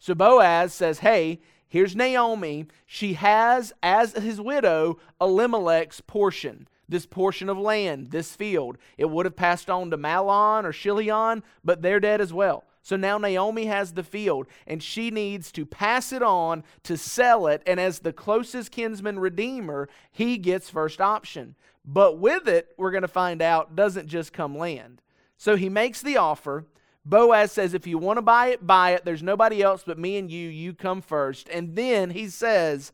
So 0.00 0.14
Boaz 0.14 0.74
says, 0.74 0.98
Hey, 1.00 1.40
here's 1.68 1.94
Naomi. 1.94 2.66
She 2.86 3.12
has, 3.14 3.72
as 3.82 4.12
his 4.14 4.40
widow, 4.40 4.98
Elimelech's 5.20 6.00
portion, 6.00 6.66
this 6.88 7.06
portion 7.06 7.48
of 7.48 7.58
land, 7.58 8.08
this 8.08 8.34
field. 8.34 8.78
It 8.98 9.10
would 9.10 9.26
have 9.26 9.36
passed 9.36 9.70
on 9.70 9.90
to 9.90 9.98
Mahlon 9.98 10.64
or 10.64 10.72
Chilion, 10.72 11.44
but 11.62 11.82
they're 11.82 12.00
dead 12.00 12.20
as 12.20 12.32
well. 12.32 12.64
So 12.82 12.96
now 12.96 13.18
Naomi 13.18 13.66
has 13.66 13.92
the 13.92 14.02
field, 14.02 14.46
and 14.66 14.82
she 14.82 15.10
needs 15.10 15.52
to 15.52 15.66
pass 15.66 16.12
it 16.12 16.22
on 16.22 16.64
to 16.84 16.96
sell 16.96 17.46
it. 17.46 17.62
And 17.66 17.78
as 17.78 17.98
the 17.98 18.12
closest 18.12 18.72
kinsman 18.72 19.18
redeemer, 19.18 19.88
he 20.10 20.38
gets 20.38 20.70
first 20.70 20.98
option. 20.98 21.56
But 21.84 22.18
with 22.18 22.48
it, 22.48 22.68
we're 22.78 22.90
going 22.90 23.02
to 23.02 23.08
find 23.08 23.42
out, 23.42 23.76
doesn't 23.76 24.08
just 24.08 24.32
come 24.32 24.56
land. 24.56 25.02
So 25.36 25.56
he 25.56 25.68
makes 25.68 26.00
the 26.00 26.16
offer. 26.16 26.66
Boaz 27.10 27.50
says, 27.50 27.74
If 27.74 27.86
you 27.86 27.98
want 27.98 28.18
to 28.18 28.22
buy 28.22 28.48
it, 28.48 28.66
buy 28.66 28.92
it. 28.92 29.04
There's 29.04 29.22
nobody 29.22 29.62
else 29.62 29.82
but 29.84 29.98
me 29.98 30.16
and 30.16 30.30
you. 30.30 30.48
You 30.48 30.72
come 30.72 31.02
first. 31.02 31.48
And 31.48 31.74
then 31.74 32.10
he 32.10 32.28
says, 32.28 32.92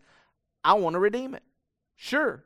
I 0.64 0.72
want 0.72 0.94
to 0.94 1.00
redeem 1.00 1.34
it. 1.34 1.42
Sure, 1.94 2.42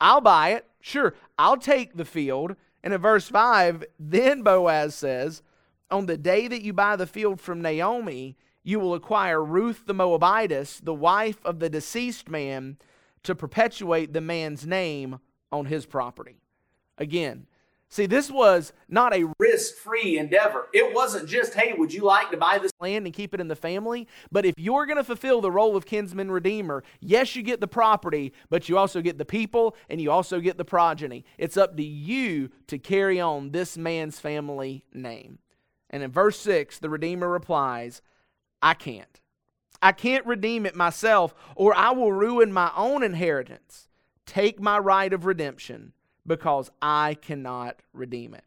I'll 0.00 0.22
buy 0.22 0.50
it. 0.50 0.66
Sure, 0.80 1.14
I'll 1.38 1.58
take 1.58 1.96
the 1.96 2.06
field. 2.06 2.56
And 2.82 2.94
in 2.94 3.00
verse 3.00 3.28
5, 3.28 3.84
then 3.98 4.42
Boaz 4.42 4.94
says, 4.94 5.42
On 5.90 6.06
the 6.06 6.16
day 6.16 6.48
that 6.48 6.62
you 6.62 6.72
buy 6.72 6.96
the 6.96 7.06
field 7.06 7.38
from 7.38 7.60
Naomi, 7.60 8.38
you 8.62 8.80
will 8.80 8.94
acquire 8.94 9.44
Ruth 9.44 9.84
the 9.86 9.94
Moabitess, 9.94 10.80
the 10.80 10.94
wife 10.94 11.44
of 11.44 11.58
the 11.58 11.68
deceased 11.68 12.30
man, 12.30 12.78
to 13.24 13.34
perpetuate 13.34 14.14
the 14.14 14.22
man's 14.22 14.66
name 14.66 15.18
on 15.52 15.66
his 15.66 15.84
property. 15.84 16.40
Again, 16.96 17.46
See, 17.92 18.06
this 18.06 18.30
was 18.30 18.72
not 18.88 19.12
a 19.12 19.32
risk 19.40 19.74
free 19.74 20.16
endeavor. 20.16 20.68
It 20.72 20.94
wasn't 20.94 21.28
just, 21.28 21.54
hey, 21.54 21.72
would 21.72 21.92
you 21.92 22.04
like 22.04 22.30
to 22.30 22.36
buy 22.36 22.58
this 22.58 22.70
land 22.78 23.04
and 23.04 23.12
keep 23.12 23.34
it 23.34 23.40
in 23.40 23.48
the 23.48 23.56
family? 23.56 24.06
But 24.30 24.46
if 24.46 24.54
you're 24.56 24.86
going 24.86 24.96
to 24.96 25.04
fulfill 25.04 25.40
the 25.40 25.50
role 25.50 25.76
of 25.76 25.86
kinsman 25.86 26.30
redeemer, 26.30 26.84
yes, 27.00 27.34
you 27.34 27.42
get 27.42 27.60
the 27.60 27.66
property, 27.66 28.32
but 28.48 28.68
you 28.68 28.78
also 28.78 29.02
get 29.02 29.18
the 29.18 29.24
people 29.24 29.74
and 29.88 30.00
you 30.00 30.12
also 30.12 30.38
get 30.38 30.56
the 30.56 30.64
progeny. 30.64 31.24
It's 31.36 31.56
up 31.56 31.76
to 31.76 31.82
you 31.82 32.50
to 32.68 32.78
carry 32.78 33.20
on 33.20 33.50
this 33.50 33.76
man's 33.76 34.20
family 34.20 34.84
name. 34.92 35.40
And 35.90 36.04
in 36.04 36.12
verse 36.12 36.38
6, 36.38 36.78
the 36.78 36.90
redeemer 36.90 37.28
replies, 37.28 38.02
I 38.62 38.74
can't. 38.74 39.20
I 39.82 39.90
can't 39.90 40.26
redeem 40.26 40.64
it 40.64 40.76
myself, 40.76 41.34
or 41.56 41.74
I 41.74 41.90
will 41.90 42.12
ruin 42.12 42.52
my 42.52 42.70
own 42.76 43.02
inheritance. 43.02 43.88
Take 44.26 44.60
my 44.60 44.78
right 44.78 45.12
of 45.12 45.24
redemption 45.24 45.92
because 46.30 46.70
I 46.80 47.14
cannot 47.14 47.82
redeem 47.92 48.34
it. 48.34 48.44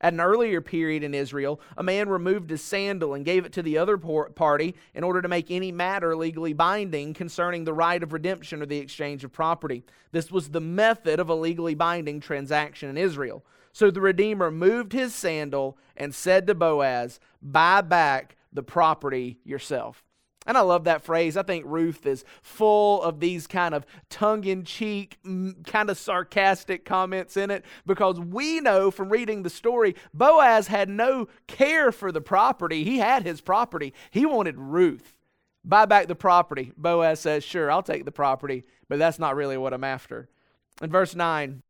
At 0.00 0.14
an 0.14 0.20
earlier 0.20 0.60
period 0.60 1.04
in 1.04 1.14
Israel, 1.14 1.60
a 1.76 1.82
man 1.84 2.08
removed 2.08 2.50
his 2.50 2.60
sandal 2.60 3.14
and 3.14 3.24
gave 3.24 3.46
it 3.46 3.52
to 3.52 3.62
the 3.62 3.78
other 3.78 3.96
party 3.96 4.74
in 4.94 5.04
order 5.04 5.22
to 5.22 5.28
make 5.28 5.48
any 5.48 5.70
matter 5.70 6.16
legally 6.16 6.54
binding 6.54 7.14
concerning 7.14 7.62
the 7.62 7.72
right 7.72 8.02
of 8.02 8.12
redemption 8.12 8.60
or 8.60 8.66
the 8.66 8.78
exchange 8.78 9.22
of 9.22 9.30
property. 9.30 9.84
This 10.10 10.32
was 10.32 10.48
the 10.48 10.60
method 10.60 11.20
of 11.20 11.28
a 11.28 11.36
legally 11.36 11.76
binding 11.76 12.18
transaction 12.18 12.90
in 12.90 12.98
Israel. 12.98 13.44
So 13.72 13.92
the 13.92 14.00
Redeemer 14.00 14.50
moved 14.50 14.92
his 14.92 15.14
sandal 15.14 15.78
and 15.96 16.12
said 16.12 16.48
to 16.48 16.54
Boaz, 16.56 17.20
Buy 17.40 17.80
back 17.80 18.34
the 18.52 18.64
property 18.64 19.38
yourself. 19.44 20.02
And 20.46 20.58
I 20.58 20.60
love 20.60 20.84
that 20.84 21.02
phrase. 21.02 21.36
I 21.36 21.42
think 21.42 21.64
Ruth 21.66 22.04
is 22.06 22.24
full 22.42 23.02
of 23.02 23.20
these 23.20 23.46
kind 23.46 23.74
of 23.74 23.86
tongue 24.10 24.44
in 24.44 24.64
cheek, 24.64 25.18
kind 25.66 25.88
of 25.88 25.96
sarcastic 25.96 26.84
comments 26.84 27.36
in 27.36 27.50
it 27.50 27.64
because 27.86 28.20
we 28.20 28.60
know 28.60 28.90
from 28.90 29.08
reading 29.08 29.42
the 29.42 29.50
story, 29.50 29.94
Boaz 30.12 30.66
had 30.66 30.88
no 30.88 31.28
care 31.46 31.90
for 31.90 32.12
the 32.12 32.20
property. 32.20 32.84
He 32.84 32.98
had 32.98 33.22
his 33.22 33.40
property, 33.40 33.94
he 34.10 34.26
wanted 34.26 34.58
Ruth. 34.58 35.16
Buy 35.64 35.86
back 35.86 36.08
the 36.08 36.14
property. 36.14 36.72
Boaz 36.76 37.20
says, 37.20 37.42
Sure, 37.42 37.70
I'll 37.70 37.82
take 37.82 38.04
the 38.04 38.12
property, 38.12 38.64
but 38.88 38.98
that's 38.98 39.18
not 39.18 39.34
really 39.34 39.56
what 39.56 39.72
I'm 39.72 39.84
after. 39.84 40.28
In 40.82 40.90
verse 40.90 41.14
9, 41.14 41.62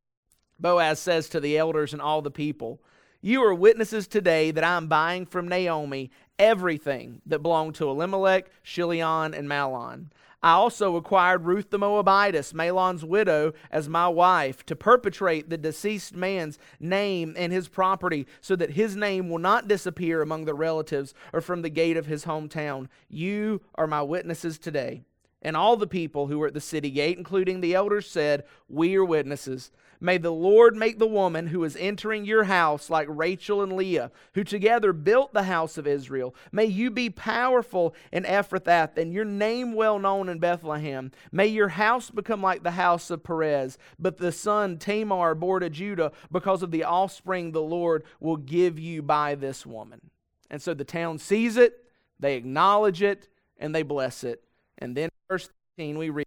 Boaz 0.59 0.99
says 0.99 1.29
to 1.29 1.41
the 1.41 1.57
elders 1.57 1.93
and 1.93 2.03
all 2.03 2.21
the 2.21 2.31
people, 2.31 2.83
You 3.21 3.43
are 3.45 3.55
witnesses 3.55 4.09
today 4.09 4.51
that 4.51 4.65
I 4.65 4.77
am 4.77 4.89
buying 4.89 5.27
from 5.27 5.47
Naomi 5.47 6.11
everything 6.39 7.23
that 7.27 7.43
belonged 7.43 7.75
to 7.77 7.89
Elimelech, 7.89 8.51
Chilion, 8.63 9.35
and 9.35 9.49
Mahlon. 9.49 10.11
I 10.45 10.53
also 10.53 10.97
acquired 10.97 11.47
Ruth 11.47 11.71
the 11.71 11.79
Moabitess, 11.79 12.53
Mahlon's 12.53 13.03
widow, 13.03 13.55
as 13.71 13.89
my 13.89 14.09
wife 14.09 14.67
to 14.67 14.77
perpetrate 14.77 15.49
the 15.49 15.57
deceased 15.57 16.15
man's 16.15 16.59
name 16.79 17.33
and 17.39 17.51
his 17.51 17.67
property 17.67 18.27
so 18.43 18.55
that 18.57 18.73
his 18.73 18.95
name 18.95 19.31
will 19.31 19.39
not 19.39 19.69
disappear 19.69 20.21
among 20.21 20.45
the 20.45 20.53
relatives 20.53 21.15
or 21.33 21.41
from 21.41 21.63
the 21.63 21.71
gate 21.71 21.97
of 21.97 22.05
his 22.05 22.27
hometown. 22.27 22.89
You 23.09 23.63
are 23.77 23.87
my 23.87 24.03
witnesses 24.03 24.59
today. 24.59 25.01
And 25.41 25.57
all 25.57 25.79
the 25.79 25.87
people 25.87 26.27
who 26.27 26.39
were 26.39 26.49
at 26.49 26.55
the 26.55 26.61
city 26.61 26.91
gate, 26.91 27.17
including 27.17 27.63
the 27.63 27.75
elders, 27.75 28.11
said, 28.11 28.45
We 28.69 28.97
are 28.97 29.05
witnesses. 29.05 29.71
May 30.05 30.19
the 30.19 30.31
Lord 30.31 30.77
make 30.77 30.99
the 30.99 31.07
woman 31.07 31.47
who 31.47 31.65
is 31.65 31.77
entering 31.77 32.27
your 32.27 32.45
house 32.45 32.91
like 32.91 33.07
Rachel 33.09 33.63
and 33.63 33.73
Leah, 33.73 34.11
who 34.35 34.45
together 34.45 34.93
built 34.93 35.33
the 35.33 35.45
house 35.45 35.79
of 35.79 35.87
Israel. 35.87 36.35
May 36.53 36.67
you 36.67 36.91
be 36.91 37.09
powerful 37.09 37.95
in 38.13 38.25
Ephrathah 38.25 38.99
and 38.99 39.15
your 39.15 39.25
name 39.25 39.73
well 39.73 39.99
known 39.99 40.29
in 40.29 40.41
Bethlehem. 40.41 41.11
May 41.33 41.47
your 41.47 41.69
house 41.69 42.11
become 42.11 42.43
like 42.43 42.63
the 42.63 42.73
house 42.73 43.09
of 43.09 43.25
Perez. 43.25 43.79
But 43.99 44.19
the 44.19 44.31
son 44.31 44.77
Tamar 44.77 45.35
bore 45.35 45.61
to 45.61 45.71
Judah 45.71 46.13
because 46.31 46.63
of 46.63 46.71
the 46.71 46.85
offspring 46.85 47.53
the 47.53 47.63
Lord 47.63 48.05
will 48.21 48.37
give 48.37 48.79
you 48.79 49.01
by 49.01 49.35
this 49.35 49.65
woman. 49.65 50.11
And 50.51 50.61
so 50.61 50.75
the 50.75 50.85
town 50.85 51.19
sees 51.19 51.57
it, 51.57 51.83
they 52.21 52.37
acknowledge 52.37 53.03
it, 53.03 53.31
and 53.57 53.75
they 53.75 53.83
bless 53.83 54.23
it. 54.23 54.45
And 54.77 54.95
then 54.95 55.09
verse 55.31 55.49
13 55.79 55.97
we 55.97 56.11
read, 56.11 56.27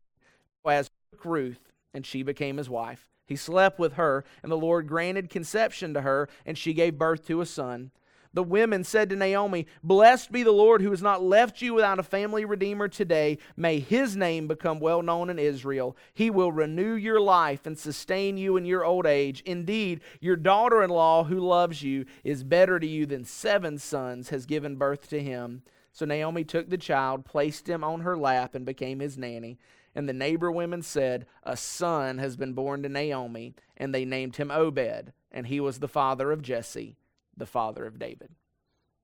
as 0.66 0.90
Ruth, 1.24 1.60
and 1.94 2.06
she 2.06 2.24
became 2.24 2.58
his 2.58 2.70
wife. 2.70 3.10
He 3.26 3.36
slept 3.36 3.78
with 3.78 3.94
her, 3.94 4.24
and 4.42 4.52
the 4.52 4.58
Lord 4.58 4.88
granted 4.88 5.30
conception 5.30 5.94
to 5.94 6.02
her, 6.02 6.30
and 6.46 6.58
she 6.58 6.74
gave 6.74 6.98
birth 6.98 7.26
to 7.28 7.42
a 7.42 7.46
son. 7.46 7.92
The 8.34 8.44
women 8.44 8.84
said 8.84 9.10
to 9.10 9.16
Naomi, 9.16 9.66
Blessed 9.82 10.32
be 10.32 10.44
the 10.44 10.52
Lord 10.52 10.82
who 10.82 10.92
has 10.92 11.02
not 11.02 11.24
left 11.24 11.62
you 11.62 11.74
without 11.74 11.98
a 11.98 12.04
family 12.04 12.46
redeemer 12.46 12.88
today. 12.88 13.40
May 13.56 13.80
his 13.80 14.16
name 14.16 14.48
become 14.48 14.80
well 14.80 15.02
known 15.02 15.30
in 15.30 15.40
Israel. 15.40 15.98
He 16.14 16.30
will 16.30 16.52
renew 16.52 16.94
your 16.94 17.20
life 17.20 17.66
and 17.66 17.78
sustain 17.78 18.38
you 18.38 18.56
in 18.56 18.66
your 18.66 18.86
old 18.86 19.08
age. 19.08 19.42
Indeed, 19.46 20.02
your 20.22 20.36
daughter 20.36 20.84
in 20.84 20.90
law 20.90 21.24
who 21.24 21.40
loves 21.40 21.82
you 21.82 22.06
is 22.24 22.44
better 22.44 22.80
to 22.80 22.88
you 22.88 23.06
than 23.06 23.26
seven 23.26 23.78
sons 23.78 24.30
has 24.30 24.46
given 24.46 24.76
birth 24.76 25.10
to 25.10 25.20
him. 25.20 25.64
So 25.92 26.06
Naomi 26.06 26.44
took 26.44 26.70
the 26.70 26.78
child, 26.78 27.26
placed 27.26 27.68
him 27.68 27.84
on 27.84 28.02
her 28.02 28.16
lap, 28.16 28.54
and 28.54 28.68
became 28.68 29.00
his 29.00 29.18
nanny. 29.18 29.58
And 29.98 30.08
the 30.08 30.14
neighbor 30.14 30.52
women 30.52 30.84
said, 30.84 31.26
A 31.42 31.58
son 31.58 32.20
has 32.20 32.38
been 32.38 32.54
born 32.54 32.84
to 32.84 32.90
Naomi. 32.90 33.56
And 33.76 33.96
they 33.96 34.06
named 34.06 34.36
him 34.36 34.52
Obed, 34.52 35.12
and 35.32 35.48
he 35.48 35.60
was 35.60 35.80
the 35.80 35.88
father 35.88 36.32
of 36.32 36.44
Jesse, 36.44 36.98
the 37.36 37.48
father 37.48 37.84
of 37.88 37.98
David. 37.98 38.30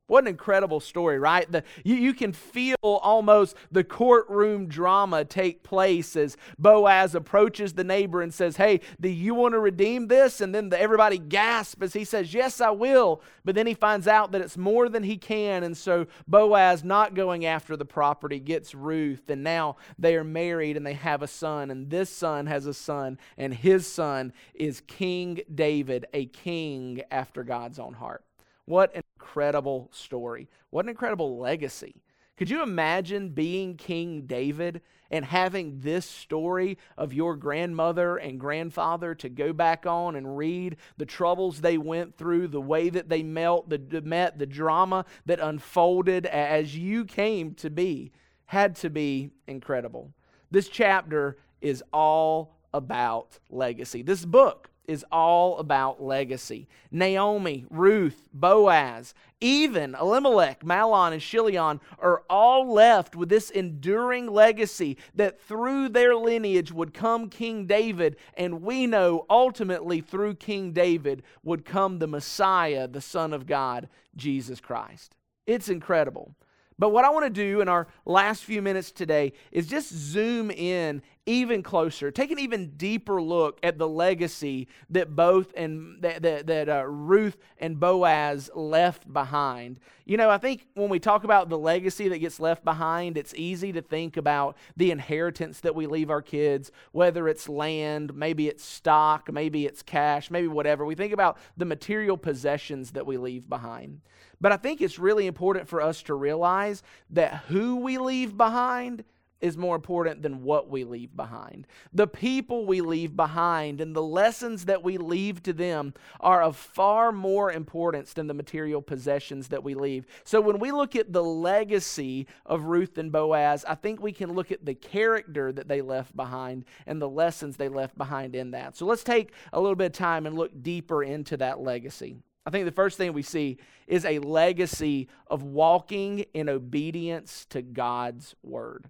What 0.08 0.26
an 0.26 0.28
incredible 0.28 0.82
story, 0.82 1.18
right? 1.18 1.50
The, 1.50 1.64
you, 1.86 1.96
you 1.96 2.14
can 2.14 2.34
feel 2.34 2.76
almost 2.84 3.56
the 3.72 3.86
courtroom 3.86 4.68
drama 4.68 5.24
take 5.24 5.64
place 5.64 6.18
as 6.18 6.36
Boaz 6.60 7.16
approaches 7.16 7.74
the 7.74 7.86
neighbor 7.86 8.22
and 8.22 8.34
says, 8.34 8.58
Hey, 8.58 8.82
do 9.00 9.08
you 9.08 9.34
want 9.34 9.54
to 9.54 9.60
redeem 9.60 10.10
this? 10.10 10.42
And 10.42 10.54
then 10.54 10.68
the, 10.68 10.80
everybody 10.80 11.18
gasps 11.18 11.82
as 11.82 11.94
he 11.94 12.04
says, 12.04 12.34
Yes, 12.34 12.60
I 12.60 12.72
will. 12.72 13.22
But 13.46 13.56
then 13.56 13.66
he 13.66 13.74
finds 13.74 14.06
out 14.06 14.34
that 14.34 14.42
it's 14.42 14.58
more 14.58 14.90
than 14.90 15.04
he 15.04 15.16
can. 15.16 15.64
And 15.64 15.78
so 15.78 16.08
Boaz, 16.28 16.84
not 16.84 17.14
going 17.14 17.46
after 17.46 17.78
the 17.78 17.86
property, 17.86 18.40
gets 18.40 18.76
Ruth. 18.76 19.30
And 19.30 19.42
now 19.42 19.78
they 19.98 20.18
are 20.18 20.26
married 20.26 20.76
and 20.76 20.86
they 20.86 20.94
have 20.94 21.22
a 21.22 21.28
son. 21.28 21.72
And 21.72 21.90
this 21.90 22.10
son 22.10 22.48
has 22.48 22.66
a 22.66 22.74
son. 22.74 23.18
And 23.38 23.54
his 23.54 23.88
son 23.88 24.34
is 24.54 24.82
King 24.82 25.40
David, 25.54 26.08
a 26.14 26.26
king 26.26 27.04
after 27.10 27.46
God's 27.46 27.80
own 27.80 27.94
heart. 27.94 28.22
What 28.66 28.96
an 28.96 29.03
incredible 29.24 29.90
story. 29.94 30.50
What 30.70 30.84
an 30.84 30.90
incredible 30.90 31.40
legacy. 31.40 31.96
Could 32.36 32.50
you 32.50 32.62
imagine 32.62 33.30
being 33.30 33.78
King 33.78 34.24
David 34.26 34.82
and 35.10 35.24
having 35.24 35.80
this 35.80 36.06
story 36.06 36.78
of 36.98 37.14
your 37.14 37.38
grandmother 37.38 38.18
and 38.18 38.40
grandfather 38.40 39.16
to 39.16 39.30
go 39.30 39.54
back 39.54 39.86
on 39.86 40.18
and 40.18 40.36
read 40.36 40.76
the 40.98 41.06
troubles 41.06 41.62
they 41.62 41.78
went 41.78 42.18
through, 42.18 42.50
the 42.50 42.60
way 42.60 42.90
that 42.90 43.08
they 43.08 43.24
met, 43.24 43.70
the, 43.70 44.02
met, 44.02 44.40
the 44.40 44.46
drama 44.46 45.06
that 45.26 45.40
unfolded 45.40 46.26
as 46.26 46.76
you 46.76 47.06
came 47.06 47.54
to 47.54 47.70
be, 47.70 48.12
had 48.46 48.76
to 48.78 48.90
be 48.90 49.30
incredible. 49.48 50.12
This 50.52 50.68
chapter 50.68 51.38
is 51.62 51.82
all 51.94 52.58
about 52.74 53.40
legacy. 53.50 54.02
This 54.02 54.26
book 54.26 54.70
is 54.88 55.06
all 55.12 55.58
about 55.60 56.02
legacy. 56.02 56.68
Naomi, 56.92 57.66
Ruth, 57.70 58.28
Boaz, 58.34 59.14
even 59.40 59.96
Elimelech, 59.96 60.64
Mahlon, 60.64 61.14
and 61.14 61.22
Chilion 61.22 61.80
are 62.00 62.24
all 62.30 62.72
left 62.72 63.16
with 63.16 63.30
this 63.30 63.50
enduring 63.50 64.28
legacy 64.28 64.98
that 65.16 65.42
through 65.42 65.90
their 65.90 66.16
lineage 66.16 66.72
would 66.72 66.94
come 66.94 67.30
King 67.30 67.66
David, 67.66 68.18
and 68.36 68.62
we 68.62 68.88
know 68.88 69.26
ultimately 69.30 70.02
through 70.02 70.36
King 70.36 70.72
David 70.72 71.24
would 71.44 71.66
come 71.66 72.00
the 72.00 72.08
Messiah, 72.08 72.88
the 72.88 73.02
Son 73.02 73.34
of 73.34 73.46
God, 73.46 73.90
Jesus 74.16 74.60
Christ. 74.60 75.16
It's 75.46 75.70
incredible. 75.70 76.36
But 76.80 76.90
what 76.90 77.06
I 77.06 77.10
want 77.10 77.26
to 77.26 77.30
do 77.30 77.62
in 77.62 77.70
our 77.70 77.88
last 78.06 78.44
few 78.44 78.62
minutes 78.62 78.92
today 78.92 79.34
is 79.52 79.68
just 79.68 79.94
zoom 79.94 80.52
in 80.52 81.02
even 81.26 81.64
closer, 81.64 82.12
take 82.12 82.32
an 82.32 82.40
even 82.40 82.72
deeper 82.72 83.22
look 83.22 83.58
at 83.64 83.78
the 83.78 83.88
legacy 83.88 84.68
that 84.90 85.16
both 85.16 85.54
and 85.56 86.02
that, 86.02 86.22
that, 86.22 86.48
that 86.48 86.68
uh, 86.68 86.86
Ruth 86.86 87.38
and 87.58 87.80
Boaz 87.80 88.50
left 88.54 89.12
behind. 89.12 89.80
You 90.06 90.18
know, 90.18 90.30
I 90.30 90.38
think 90.38 90.68
when 90.74 90.90
we 90.90 91.00
talk 91.00 91.24
about 91.24 91.48
the 91.48 91.58
legacy 91.58 92.10
that 92.10 92.18
gets 92.18 92.42
left 92.42 92.66
behind, 92.66 93.18
it's 93.18 93.34
easy 93.36 93.72
to 93.72 93.82
think 93.82 94.18
about 94.18 94.58
the 94.76 94.92
inheritance 94.92 95.62
that 95.62 95.76
we 95.76 95.88
leave 95.88 96.10
our 96.10 96.22
kids, 96.22 96.72
whether 96.92 97.30
it's 97.30 97.48
land, 97.48 98.14
maybe 98.14 98.50
it's 98.50 98.66
stock, 98.66 99.32
maybe 99.32 99.66
it's 99.66 99.82
cash, 99.82 100.30
maybe 100.30 100.48
whatever. 100.48 100.86
We 100.86 100.96
think 100.96 101.14
about 101.14 101.38
the 101.56 101.66
material 101.66 102.18
possessions 102.18 102.92
that 102.92 103.06
we 103.06 103.16
leave 103.16 103.48
behind. 103.48 104.02
But 104.42 104.52
I 104.52 104.58
think 104.58 104.82
it's 104.82 105.00
really 105.00 105.26
important 105.26 105.70
for 105.70 105.82
us 105.82 106.04
to 106.04 106.16
realize 106.16 106.84
that 107.12 107.44
who 107.48 107.78
we 107.78 107.98
leave 107.98 108.36
behind 108.36 109.06
is 109.44 109.58
more 109.58 109.76
important 109.76 110.22
than 110.22 110.42
what 110.42 110.70
we 110.70 110.86
leave 110.86 111.14
behind. 111.18 111.68
The 111.92 112.08
people 112.08 112.66
we 112.66 112.80
leave 112.80 113.14
behind 113.14 113.82
and 113.82 113.94
the 113.94 114.02
lessons 114.02 114.66
that 114.66 114.84
we 114.84 114.98
leave 114.98 115.44
to 115.44 115.52
them 115.52 115.94
are 116.22 116.42
of 116.42 116.56
far 116.56 117.12
more 117.12 117.52
importance 117.52 118.14
than 118.14 118.28
the 118.28 118.34
material 118.34 118.82
possessions 118.82 119.50
that 119.50 119.62
we 119.62 119.76
leave. 119.76 120.06
So 120.24 120.40
when 120.40 120.60
we 120.60 120.72
look 120.72 120.96
at 120.96 121.12
the 121.12 121.24
legacy 121.24 122.26
of 122.46 122.64
Ruth 122.64 122.98
and 122.98 123.12
Boaz, 123.12 123.66
I 123.68 123.76
think 123.76 124.02
we 124.02 124.14
can 124.14 124.32
look 124.32 124.50
at 124.50 124.66
the 124.66 124.76
character 124.76 125.52
that 125.52 125.68
they 125.68 125.82
left 125.82 126.16
behind 126.16 126.64
and 126.88 127.02
the 127.02 127.10
lessons 127.10 127.58
they 127.58 127.68
left 127.68 127.98
behind 127.98 128.38
in 128.38 128.52
that. 128.52 128.78
So 128.78 128.86
let's 128.86 129.04
take 129.04 129.34
a 129.52 129.60
little 129.60 129.76
bit 129.76 129.88
of 129.88 129.92
time 129.92 130.26
and 130.26 130.38
look 130.38 130.64
deeper 130.64 131.04
into 131.04 131.36
that 131.38 131.60
legacy. 131.60 132.16
I 132.46 132.50
think 132.50 132.64
the 132.64 132.72
first 132.72 132.98
thing 132.98 133.12
we 133.12 133.24
see 133.24 133.58
is 133.88 134.06
a 134.06 134.20
legacy 134.20 135.10
of 135.28 135.44
walking 135.44 136.20
in 136.34 136.48
obedience 136.48 137.46
to 137.50 137.62
God's 137.62 138.36
word. 138.42 138.90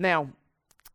Now, 0.00 0.30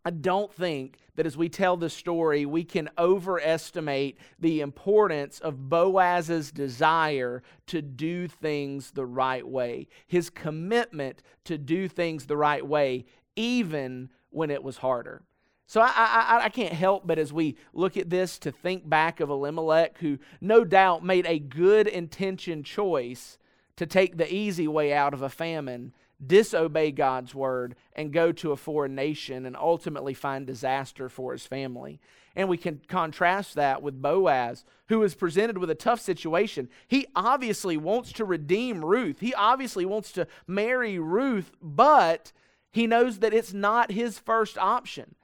I 0.03 0.09
don't 0.09 0.51
think 0.51 0.97
that 1.15 1.27
as 1.27 1.37
we 1.37 1.47
tell 1.47 1.77
the 1.77 1.91
story, 1.91 2.45
we 2.45 2.63
can 2.63 2.89
overestimate 2.97 4.17
the 4.39 4.61
importance 4.61 5.39
of 5.39 5.69
Boaz's 5.69 6.51
desire 6.51 7.43
to 7.67 7.83
do 7.83 8.27
things 8.27 8.91
the 8.91 9.05
right 9.05 9.47
way, 9.47 9.87
his 10.07 10.31
commitment 10.31 11.21
to 11.45 11.57
do 11.57 11.87
things 11.87 12.25
the 12.25 12.35
right 12.35 12.65
way, 12.65 13.05
even 13.35 14.09
when 14.31 14.49
it 14.49 14.63
was 14.63 14.77
harder. 14.77 15.21
So 15.67 15.81
I, 15.81 15.91
I, 15.95 16.39
I, 16.45 16.49
can't 16.49 16.73
help 16.73 17.07
but 17.07 17.17
as 17.17 17.33
we 17.33 17.57
look 17.73 17.97
at 17.97 18.09
this 18.09 18.37
to 18.39 18.51
think 18.51 18.87
back 18.87 19.19
of 19.19 19.29
Elimelech, 19.29 19.97
who 19.99 20.19
no 20.41 20.63
doubt 20.63 21.03
made 21.03 21.25
a 21.25 21.39
good 21.39 21.87
intentioned 21.87 22.65
choice 22.65 23.39
to 23.77 23.85
take 23.85 24.17
the 24.17 24.31
easy 24.31 24.67
way 24.67 24.93
out 24.93 25.13
of 25.13 25.21
a 25.23 25.29
famine, 25.29 25.93
disobey 26.25 26.91
God's 26.91 27.33
word, 27.33 27.75
and 27.93 28.13
go 28.13 28.31
to 28.33 28.51
a 28.51 28.57
foreign 28.57 28.95
nation 28.95 29.45
and 29.45 29.55
ultimately 29.55 30.13
find 30.13 30.45
disaster 30.45 31.09
for 31.09 31.31
his 31.31 31.45
family. 31.45 31.99
And 32.35 32.49
we 32.49 32.57
can 32.57 32.81
contrast 32.87 33.55
that 33.55 33.81
with 33.81 34.01
Boaz, 34.01 34.65
who 34.87 35.01
is 35.03 35.15
presented 35.15 35.57
with 35.57 35.69
a 35.69 35.75
tough 35.75 36.01
situation. 36.01 36.69
He 36.87 37.07
obviously 37.15 37.77
wants 37.77 38.11
to 38.13 38.25
redeem 38.25 38.83
Ruth, 38.83 39.19
he 39.19 39.33
obviously 39.33 39.85
wants 39.85 40.11
to 40.13 40.27
marry 40.47 40.99
Ruth, 40.99 41.51
but 41.61 42.31
he 42.71 42.87
knows 42.87 43.19
that 43.19 43.33
it's 43.33 43.53
not 43.53 43.91
his 43.91 44.19
first 44.19 44.57
option. 44.57 45.15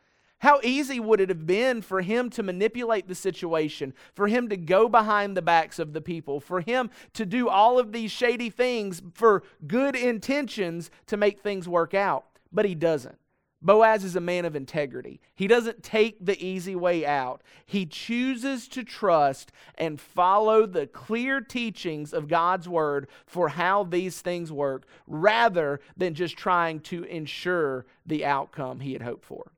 How 0.41 0.59
easy 0.63 0.99
would 0.99 1.21
it 1.21 1.29
have 1.29 1.45
been 1.45 1.83
for 1.83 2.01
him 2.01 2.31
to 2.31 2.41
manipulate 2.41 3.07
the 3.07 3.13
situation, 3.13 3.93
for 4.15 4.27
him 4.27 4.49
to 4.49 4.57
go 4.57 4.89
behind 4.89 5.37
the 5.37 5.41
backs 5.43 5.77
of 5.77 5.93
the 5.93 6.01
people, 6.01 6.39
for 6.39 6.61
him 6.61 6.89
to 7.13 7.27
do 7.27 7.47
all 7.47 7.77
of 7.77 7.91
these 7.91 8.09
shady 8.09 8.49
things 8.49 9.03
for 9.13 9.43
good 9.67 9.95
intentions 9.95 10.89
to 11.05 11.15
make 11.15 11.41
things 11.41 11.69
work 11.69 11.93
out? 11.93 12.25
But 12.51 12.65
he 12.65 12.73
doesn't. 12.73 13.19
Boaz 13.61 14.03
is 14.03 14.15
a 14.15 14.19
man 14.19 14.45
of 14.45 14.55
integrity. 14.55 15.21
He 15.35 15.45
doesn't 15.45 15.83
take 15.83 16.25
the 16.25 16.43
easy 16.43 16.75
way 16.75 17.05
out. 17.05 17.43
He 17.67 17.85
chooses 17.85 18.67
to 18.69 18.83
trust 18.83 19.51
and 19.75 20.01
follow 20.01 20.65
the 20.65 20.87
clear 20.87 21.41
teachings 21.41 22.15
of 22.15 22.27
God's 22.27 22.67
word 22.67 23.07
for 23.27 23.49
how 23.49 23.83
these 23.83 24.21
things 24.21 24.51
work 24.51 24.87
rather 25.05 25.79
than 25.95 26.15
just 26.15 26.35
trying 26.35 26.79
to 26.79 27.03
ensure 27.03 27.85
the 28.07 28.25
outcome 28.25 28.79
he 28.79 28.93
had 28.93 29.03
hoped 29.03 29.23
for. 29.23 29.51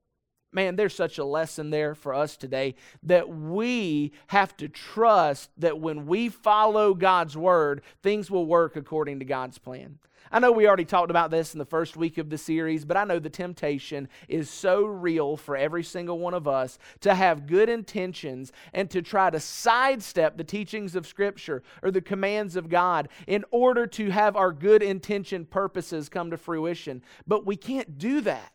Man, 0.54 0.76
there's 0.76 0.96
such 0.96 1.18
a 1.18 1.26
lesson 1.26 1.72
there 1.72 1.96
for 1.96 2.14
us 2.14 2.38
today 2.38 2.76
that 3.02 3.28
we 3.28 4.12
have 4.28 4.56
to 4.58 4.70
trust 4.70 5.50
that 5.58 5.80
when 5.80 6.06
we 6.06 6.30
follow 6.30 6.94
God's 6.94 7.36
word, 7.36 7.82
things 8.04 8.30
will 8.30 8.46
work 8.46 8.76
according 8.76 9.20
to 9.20 9.26
God's 9.26 9.58
plan. 9.58 9.98
I 10.32 10.40
know 10.40 10.52
we 10.52 10.68
already 10.68 10.86
talked 10.86 11.12
about 11.12 11.30
this 11.30 11.54
in 11.54 11.60
the 11.60 11.66
first 11.66 11.96
week 11.96 12.18
of 12.18 12.32
the 12.32 12.40
series, 12.40 12.86
but 12.86 12.98
I 12.98 13.04
know 13.04 13.20
the 13.20 13.30
temptation 13.30 14.08
is 14.28 14.50
so 14.50 14.84
real 14.84 15.38
for 15.38 15.56
every 15.56 15.84
single 15.84 16.18
one 16.18 16.34
of 16.34 16.48
us 16.48 16.80
to 17.02 17.14
have 17.14 17.46
good 17.46 17.70
intentions 17.70 18.52
and 18.74 18.90
to 18.90 19.04
try 19.04 19.30
to 19.30 19.40
sidestep 19.40 20.38
the 20.38 20.44
teachings 20.44 20.96
of 20.96 21.06
Scripture 21.06 21.62
or 21.84 21.92
the 21.92 22.02
commands 22.02 22.56
of 22.56 22.68
God 22.68 23.10
in 23.28 23.46
order 23.52 23.86
to 23.86 24.10
have 24.10 24.36
our 24.36 24.52
good 24.52 24.82
intention 24.82 25.46
purposes 25.46 26.10
come 26.10 26.32
to 26.32 26.38
fruition. 26.38 27.04
But 27.28 27.46
we 27.46 27.56
can't 27.56 28.00
do 28.00 28.22
that. 28.22 28.53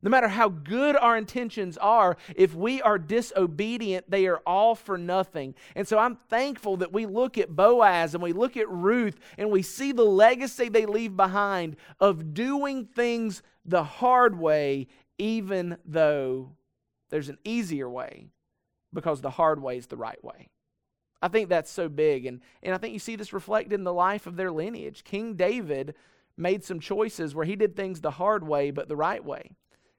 No 0.00 0.10
matter 0.10 0.28
how 0.28 0.48
good 0.48 0.94
our 0.96 1.16
intentions 1.16 1.76
are, 1.76 2.16
if 2.36 2.54
we 2.54 2.80
are 2.82 2.98
disobedient, 2.98 4.08
they 4.08 4.26
are 4.26 4.40
all 4.46 4.76
for 4.76 4.96
nothing. 4.96 5.56
And 5.74 5.88
so 5.88 5.98
I'm 5.98 6.16
thankful 6.28 6.76
that 6.76 6.92
we 6.92 7.04
look 7.04 7.36
at 7.36 7.56
Boaz 7.56 8.14
and 8.14 8.22
we 8.22 8.32
look 8.32 8.56
at 8.56 8.70
Ruth 8.70 9.18
and 9.36 9.50
we 9.50 9.62
see 9.62 9.90
the 9.90 10.04
legacy 10.04 10.68
they 10.68 10.86
leave 10.86 11.16
behind 11.16 11.76
of 11.98 12.32
doing 12.32 12.84
things 12.84 13.42
the 13.64 13.82
hard 13.82 14.38
way, 14.38 14.86
even 15.18 15.78
though 15.84 16.52
there's 17.10 17.28
an 17.28 17.38
easier 17.42 17.90
way, 17.90 18.28
because 18.92 19.20
the 19.20 19.30
hard 19.30 19.60
way 19.60 19.78
is 19.78 19.88
the 19.88 19.96
right 19.96 20.22
way. 20.22 20.48
I 21.20 21.26
think 21.26 21.48
that's 21.48 21.72
so 21.72 21.88
big. 21.88 22.24
And, 22.24 22.40
and 22.62 22.72
I 22.72 22.78
think 22.78 22.92
you 22.92 23.00
see 23.00 23.16
this 23.16 23.32
reflected 23.32 23.72
in 23.72 23.82
the 23.82 23.92
life 23.92 24.28
of 24.28 24.36
their 24.36 24.52
lineage. 24.52 25.02
King 25.02 25.34
David 25.34 25.96
made 26.36 26.62
some 26.62 26.78
choices 26.78 27.34
where 27.34 27.44
he 27.44 27.56
did 27.56 27.74
things 27.74 28.00
the 28.00 28.12
hard 28.12 28.46
way, 28.46 28.70
but 28.70 28.88
the 28.88 28.94
right 28.94 29.24
way. 29.24 29.50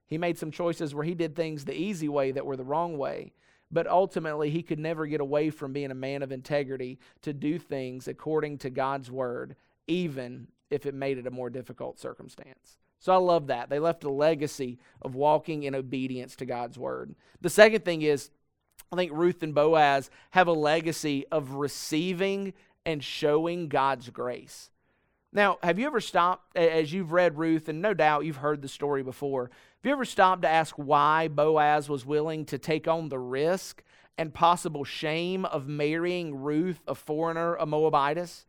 He 0.09 0.17
made 0.17 0.37
some 0.37 0.51
choices 0.51 0.95
where 0.95 1.05
he 1.05 1.13
did 1.13 1.35
things 1.35 1.63
the 1.65 1.79
easy 1.79 2.09
way 2.09 2.31
that 2.31 2.45
were 2.45 2.57
the 2.57 2.63
wrong 2.63 2.97
way. 2.97 3.33
But 3.71 3.87
ultimately, 3.87 4.49
he 4.49 4.63
could 4.63 4.79
never 4.79 5.05
get 5.05 5.21
away 5.21 5.51
from 5.51 5.73
being 5.73 5.91
a 5.91 5.95
man 5.95 6.23
of 6.23 6.31
integrity 6.31 6.99
to 7.21 7.33
do 7.33 7.59
things 7.59 8.07
according 8.07 8.57
to 8.59 8.71
God's 8.71 9.11
word, 9.11 9.55
even 9.87 10.47
if 10.71 10.87
it 10.87 10.95
made 10.95 11.19
it 11.19 11.27
a 11.27 11.31
more 11.31 11.51
difficult 11.51 11.99
circumstance. 11.99 12.79
So 12.99 13.13
I 13.13 13.17
love 13.17 13.47
that. 13.47 13.69
They 13.69 13.79
left 13.79 14.03
a 14.03 14.09
legacy 14.09 14.79
of 15.01 15.15
walking 15.15 15.63
in 15.63 15.75
obedience 15.75 16.35
to 16.37 16.45
God's 16.45 16.79
word. 16.79 17.15
The 17.41 17.49
second 17.49 17.85
thing 17.85 18.01
is, 18.01 18.31
I 18.91 18.95
think 18.95 19.11
Ruth 19.13 19.43
and 19.43 19.53
Boaz 19.53 20.09
have 20.31 20.47
a 20.47 20.53
legacy 20.53 21.25
of 21.31 21.51
receiving 21.51 22.53
and 22.85 23.03
showing 23.03 23.67
God's 23.67 24.09
grace. 24.09 24.71
Now, 25.31 25.59
have 25.61 25.77
you 25.77 25.85
ever 25.85 26.01
stopped, 26.01 26.57
as 26.57 26.91
you've 26.91 27.11
read 27.11 27.37
Ruth, 27.37 27.69
and 27.69 27.81
no 27.81 27.93
doubt 27.93 28.25
you've 28.25 28.37
heard 28.37 28.63
the 28.63 28.67
story 28.67 29.03
before, 29.03 29.51
have 29.81 29.87
you 29.87 29.93
ever 29.93 30.03
stopped 30.03 30.41
to 30.41 30.49
ask 30.49 30.75
why 30.75 31.29
Boaz 31.29 31.87
was 31.87 32.05
willing 32.05 32.43
to 32.47 32.57
take 32.57 32.85
on 32.85 33.07
the 33.07 33.17
risk 33.17 33.81
and 34.17 34.33
possible 34.33 34.83
shame 34.83 35.45
of 35.45 35.69
marrying 35.69 36.41
Ruth, 36.41 36.81
a 36.85 36.93
foreigner, 36.93 37.55
a 37.55 37.65
Moabitess? 37.65 38.45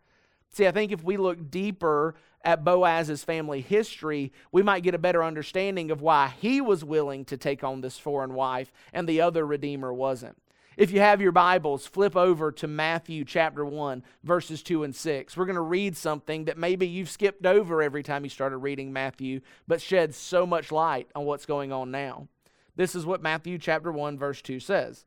See, 0.50 0.66
I 0.66 0.72
think 0.72 0.90
if 0.90 1.04
we 1.04 1.16
look 1.16 1.48
deeper 1.48 2.16
at 2.44 2.64
Boaz's 2.64 3.22
family 3.22 3.60
history, 3.60 4.32
we 4.50 4.64
might 4.64 4.82
get 4.82 4.96
a 4.96 4.98
better 4.98 5.22
understanding 5.22 5.92
of 5.92 6.02
why 6.02 6.34
he 6.40 6.60
was 6.60 6.84
willing 6.84 7.24
to 7.26 7.36
take 7.36 7.62
on 7.62 7.80
this 7.80 7.96
foreign 7.96 8.34
wife 8.34 8.72
and 8.92 9.08
the 9.08 9.20
other 9.20 9.46
Redeemer 9.46 9.94
wasn't. 9.94 10.36
If 10.80 10.92
you 10.92 11.00
have 11.00 11.20
your 11.20 11.30
Bibles, 11.30 11.86
flip 11.86 12.16
over 12.16 12.50
to 12.52 12.66
Matthew 12.66 13.26
chapter 13.26 13.66
1, 13.66 14.02
verses 14.24 14.62
2 14.62 14.82
and 14.82 14.96
6. 14.96 15.36
We're 15.36 15.44
going 15.44 15.56
to 15.56 15.60
read 15.60 15.94
something 15.94 16.46
that 16.46 16.56
maybe 16.56 16.88
you've 16.88 17.10
skipped 17.10 17.44
over 17.44 17.82
every 17.82 18.02
time 18.02 18.24
you 18.24 18.30
started 18.30 18.56
reading 18.56 18.90
Matthew, 18.90 19.42
but 19.68 19.82
sheds 19.82 20.16
so 20.16 20.46
much 20.46 20.72
light 20.72 21.10
on 21.14 21.26
what's 21.26 21.44
going 21.44 21.70
on 21.70 21.90
now. 21.90 22.28
This 22.76 22.94
is 22.94 23.04
what 23.04 23.20
Matthew 23.20 23.58
chapter 23.58 23.92
1, 23.92 24.18
verse 24.18 24.40
2 24.40 24.58
says 24.58 25.04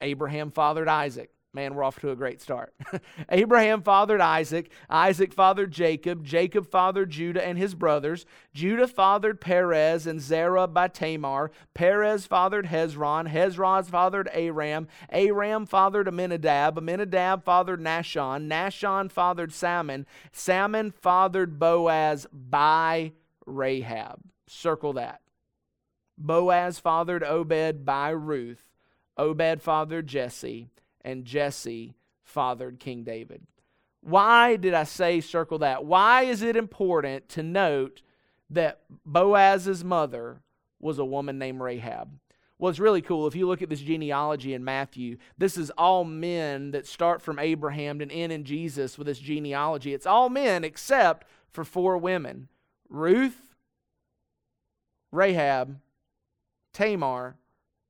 Abraham 0.00 0.50
fathered 0.50 0.88
Isaac. 0.88 1.30
Man, 1.54 1.74
we're 1.74 1.84
off 1.84 2.00
to 2.00 2.10
a 2.10 2.16
great 2.16 2.40
start. 2.40 2.72
Abraham 3.28 3.82
fathered 3.82 4.22
Isaac. 4.22 4.72
Isaac 4.88 5.34
fathered 5.34 5.70
Jacob. 5.70 6.24
Jacob 6.24 6.66
fathered 6.70 7.10
Judah 7.10 7.46
and 7.46 7.58
his 7.58 7.74
brothers. 7.74 8.24
Judah 8.54 8.88
fathered 8.88 9.38
Perez 9.38 10.06
and 10.06 10.18
Zerah 10.18 10.66
by 10.66 10.88
Tamar. 10.88 11.50
Perez 11.74 12.24
fathered 12.24 12.68
Hezron. 12.68 13.30
Hezron 13.30 13.84
fathered 13.84 14.30
Aram. 14.32 14.88
Aram 15.10 15.66
fathered 15.66 16.08
Amminadab. 16.08 16.78
Amminadab 16.78 17.44
fathered 17.44 17.80
Nahshon. 17.80 18.48
Nahshon 18.48 19.10
fathered 19.10 19.52
Salmon. 19.52 20.06
Salmon 20.32 20.90
fathered 20.90 21.58
Boaz 21.58 22.26
by 22.32 23.12
Rahab. 23.44 24.20
Circle 24.48 24.94
that. 24.94 25.20
Boaz 26.16 26.78
fathered 26.78 27.22
Obed 27.22 27.84
by 27.84 28.08
Ruth. 28.08 28.70
Obed 29.18 29.60
fathered 29.60 30.06
Jesse 30.06 30.70
and 31.04 31.24
Jesse 31.24 31.94
fathered 32.24 32.78
King 32.78 33.04
David. 33.04 33.46
Why 34.02 34.56
did 34.56 34.74
I 34.74 34.84
say 34.84 35.20
circle 35.20 35.58
that? 35.58 35.84
Why 35.84 36.22
is 36.22 36.42
it 36.42 36.56
important 36.56 37.28
to 37.30 37.42
note 37.42 38.02
that 38.50 38.80
Boaz's 39.06 39.84
mother 39.84 40.42
was 40.80 40.98
a 40.98 41.04
woman 41.04 41.38
named 41.38 41.60
Rahab? 41.60 42.18
Well, 42.58 42.70
it's 42.70 42.78
really 42.78 43.02
cool. 43.02 43.26
If 43.26 43.34
you 43.34 43.48
look 43.48 43.62
at 43.62 43.68
this 43.68 43.80
genealogy 43.80 44.54
in 44.54 44.64
Matthew, 44.64 45.16
this 45.36 45.56
is 45.56 45.70
all 45.70 46.04
men 46.04 46.70
that 46.72 46.86
start 46.86 47.20
from 47.20 47.38
Abraham 47.38 48.00
and 48.00 48.10
end 48.12 48.32
in 48.32 48.44
Jesus 48.44 48.96
with 48.96 49.08
this 49.08 49.18
genealogy. 49.18 49.94
It's 49.94 50.06
all 50.06 50.28
men 50.28 50.62
except 50.62 51.26
for 51.50 51.64
four 51.64 51.98
women 51.98 52.48
Ruth, 52.88 53.54
Rahab, 55.10 55.80
Tamar, 56.72 57.36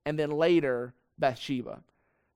and 0.06 0.18
then 0.18 0.30
later 0.30 0.94
Bathsheba. 1.18 1.82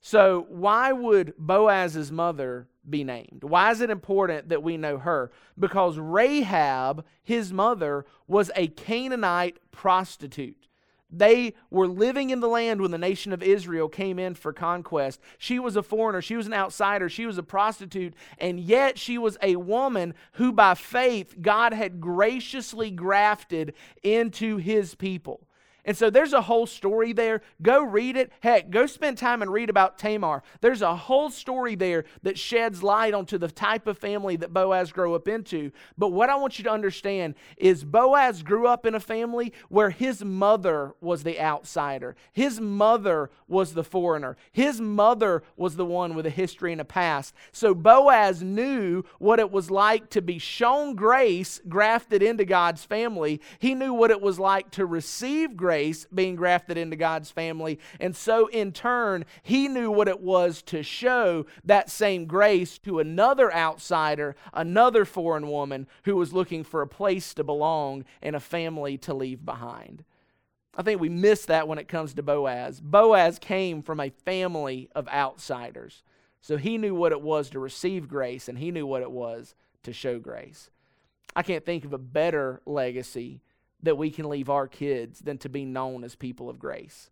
So, 0.08 0.46
why 0.48 0.92
would 0.92 1.34
Boaz's 1.36 2.12
mother 2.12 2.68
be 2.88 3.02
named? 3.02 3.42
Why 3.42 3.72
is 3.72 3.80
it 3.80 3.90
important 3.90 4.50
that 4.50 4.62
we 4.62 4.76
know 4.76 4.98
her? 4.98 5.32
Because 5.58 5.98
Rahab, 5.98 7.04
his 7.24 7.52
mother, 7.52 8.06
was 8.28 8.52
a 8.54 8.68
Canaanite 8.68 9.58
prostitute. 9.72 10.68
They 11.10 11.54
were 11.70 11.88
living 11.88 12.30
in 12.30 12.38
the 12.38 12.46
land 12.46 12.80
when 12.80 12.92
the 12.92 12.98
nation 12.98 13.32
of 13.32 13.42
Israel 13.42 13.88
came 13.88 14.20
in 14.20 14.36
for 14.36 14.52
conquest. 14.52 15.20
She 15.38 15.58
was 15.58 15.74
a 15.74 15.82
foreigner, 15.82 16.22
she 16.22 16.36
was 16.36 16.46
an 16.46 16.54
outsider, 16.54 17.08
she 17.08 17.26
was 17.26 17.36
a 17.36 17.42
prostitute, 17.42 18.14
and 18.38 18.60
yet 18.60 19.00
she 19.00 19.18
was 19.18 19.36
a 19.42 19.56
woman 19.56 20.14
who, 20.34 20.52
by 20.52 20.74
faith, 20.74 21.34
God 21.42 21.72
had 21.72 22.00
graciously 22.00 22.92
grafted 22.92 23.74
into 24.04 24.58
his 24.58 24.94
people. 24.94 25.45
And 25.86 25.96
so 25.96 26.10
there's 26.10 26.32
a 26.32 26.42
whole 26.42 26.66
story 26.66 27.12
there. 27.12 27.42
Go 27.62 27.82
read 27.82 28.16
it. 28.16 28.32
Heck, 28.40 28.70
go 28.70 28.86
spend 28.86 29.16
time 29.16 29.40
and 29.40 29.52
read 29.52 29.70
about 29.70 29.98
Tamar. 29.98 30.42
There's 30.60 30.82
a 30.82 30.96
whole 30.96 31.30
story 31.30 31.76
there 31.76 32.04
that 32.24 32.36
sheds 32.36 32.82
light 32.82 33.14
onto 33.14 33.38
the 33.38 33.48
type 33.48 33.86
of 33.86 33.96
family 33.96 34.34
that 34.36 34.52
Boaz 34.52 34.90
grew 34.90 35.14
up 35.14 35.28
into. 35.28 35.70
But 35.96 36.08
what 36.08 36.28
I 36.28 36.34
want 36.34 36.58
you 36.58 36.64
to 36.64 36.70
understand 36.70 37.36
is 37.56 37.84
Boaz 37.84 38.42
grew 38.42 38.66
up 38.66 38.84
in 38.84 38.96
a 38.96 39.00
family 39.00 39.52
where 39.68 39.90
his 39.90 40.24
mother 40.24 40.92
was 41.00 41.22
the 41.22 41.40
outsider, 41.40 42.16
his 42.32 42.60
mother 42.60 43.30
was 43.46 43.74
the 43.74 43.84
foreigner, 43.84 44.36
his 44.50 44.80
mother 44.80 45.44
was 45.56 45.76
the 45.76 45.84
one 45.86 46.16
with 46.16 46.26
a 46.26 46.30
history 46.30 46.72
and 46.72 46.80
a 46.80 46.84
past. 46.84 47.32
So 47.52 47.74
Boaz 47.74 48.42
knew 48.42 49.04
what 49.20 49.38
it 49.38 49.52
was 49.52 49.70
like 49.70 50.10
to 50.10 50.20
be 50.20 50.38
shown 50.38 50.96
grace 50.96 51.60
grafted 51.68 52.24
into 52.24 52.44
God's 52.44 52.84
family, 52.84 53.40
he 53.60 53.74
knew 53.74 53.94
what 53.94 54.10
it 54.10 54.20
was 54.20 54.40
like 54.40 54.72
to 54.72 54.84
receive 54.84 55.56
grace 55.56 55.75
grace 55.76 56.06
being 56.14 56.36
grafted 56.36 56.78
into 56.78 56.96
God's 56.96 57.30
family. 57.30 57.78
And 58.00 58.16
so, 58.16 58.46
in 58.46 58.72
turn, 58.72 59.26
he 59.42 59.68
knew 59.68 59.90
what 59.90 60.08
it 60.08 60.20
was 60.20 60.62
to 60.62 60.82
show 60.82 61.44
that 61.64 61.90
same 61.90 62.24
grace 62.24 62.78
to 62.78 62.98
another 62.98 63.52
outsider, 63.52 64.36
another 64.54 65.04
foreign 65.04 65.48
woman 65.48 65.86
who 66.04 66.16
was 66.16 66.32
looking 66.32 66.64
for 66.64 66.80
a 66.80 66.86
place 66.86 67.34
to 67.34 67.44
belong 67.44 68.06
and 68.22 68.34
a 68.34 68.40
family 68.40 68.96
to 68.98 69.12
leave 69.12 69.44
behind. 69.44 70.02
I 70.74 70.82
think 70.82 70.98
we 70.98 71.10
miss 71.10 71.44
that 71.44 71.68
when 71.68 71.78
it 71.78 71.88
comes 71.88 72.14
to 72.14 72.22
Boaz. 72.22 72.80
Boaz 72.80 73.38
came 73.38 73.82
from 73.82 74.00
a 74.00 74.10
family 74.24 74.88
of 74.94 75.08
outsiders. 75.08 76.02
So 76.40 76.56
he 76.56 76.78
knew 76.78 76.94
what 76.94 77.12
it 77.12 77.20
was 77.20 77.50
to 77.50 77.58
receive 77.58 78.08
grace, 78.08 78.48
and 78.48 78.56
he 78.56 78.70
knew 78.70 78.86
what 78.86 79.02
it 79.02 79.10
was 79.10 79.54
to 79.82 79.92
show 79.92 80.18
grace. 80.18 80.70
I 81.34 81.42
can't 81.42 81.66
think 81.66 81.84
of 81.84 81.92
a 81.92 81.98
better 81.98 82.62
legacy 82.64 83.42
that 83.82 83.98
we 83.98 84.10
can 84.10 84.28
leave 84.28 84.50
our 84.50 84.66
kids 84.66 85.20
than 85.20 85.38
to 85.38 85.48
be 85.48 85.64
known 85.64 86.04
as 86.04 86.14
people 86.14 86.48
of 86.48 86.58
grace. 86.58 87.10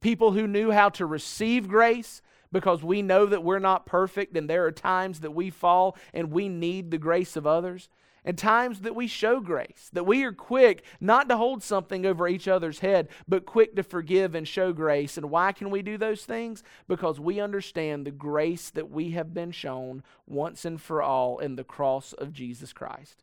People 0.00 0.32
who 0.32 0.46
knew 0.46 0.70
how 0.70 0.88
to 0.90 1.06
receive 1.06 1.68
grace 1.68 2.22
because 2.52 2.82
we 2.82 3.02
know 3.02 3.26
that 3.26 3.42
we're 3.42 3.58
not 3.58 3.86
perfect 3.86 4.36
and 4.36 4.48
there 4.48 4.66
are 4.66 4.72
times 4.72 5.20
that 5.20 5.32
we 5.32 5.50
fall 5.50 5.96
and 6.14 6.30
we 6.30 6.48
need 6.48 6.90
the 6.90 6.98
grace 6.98 7.36
of 7.36 7.46
others, 7.46 7.88
and 8.24 8.36
times 8.36 8.80
that 8.80 8.96
we 8.96 9.06
show 9.06 9.40
grace, 9.40 9.88
that 9.92 10.04
we 10.04 10.24
are 10.24 10.32
quick 10.32 10.82
not 11.00 11.28
to 11.28 11.36
hold 11.36 11.62
something 11.62 12.04
over 12.04 12.26
each 12.26 12.48
other's 12.48 12.80
head, 12.80 13.08
but 13.28 13.46
quick 13.46 13.76
to 13.76 13.84
forgive 13.84 14.34
and 14.34 14.48
show 14.48 14.72
grace. 14.72 15.16
And 15.16 15.30
why 15.30 15.52
can 15.52 15.70
we 15.70 15.80
do 15.80 15.96
those 15.96 16.24
things? 16.24 16.64
Because 16.88 17.20
we 17.20 17.38
understand 17.38 18.04
the 18.04 18.10
grace 18.10 18.70
that 18.70 18.90
we 18.90 19.10
have 19.12 19.32
been 19.32 19.52
shown 19.52 20.02
once 20.26 20.64
and 20.64 20.80
for 20.80 21.00
all 21.00 21.38
in 21.38 21.54
the 21.54 21.62
cross 21.62 22.12
of 22.14 22.32
Jesus 22.32 22.72
Christ. 22.72 23.22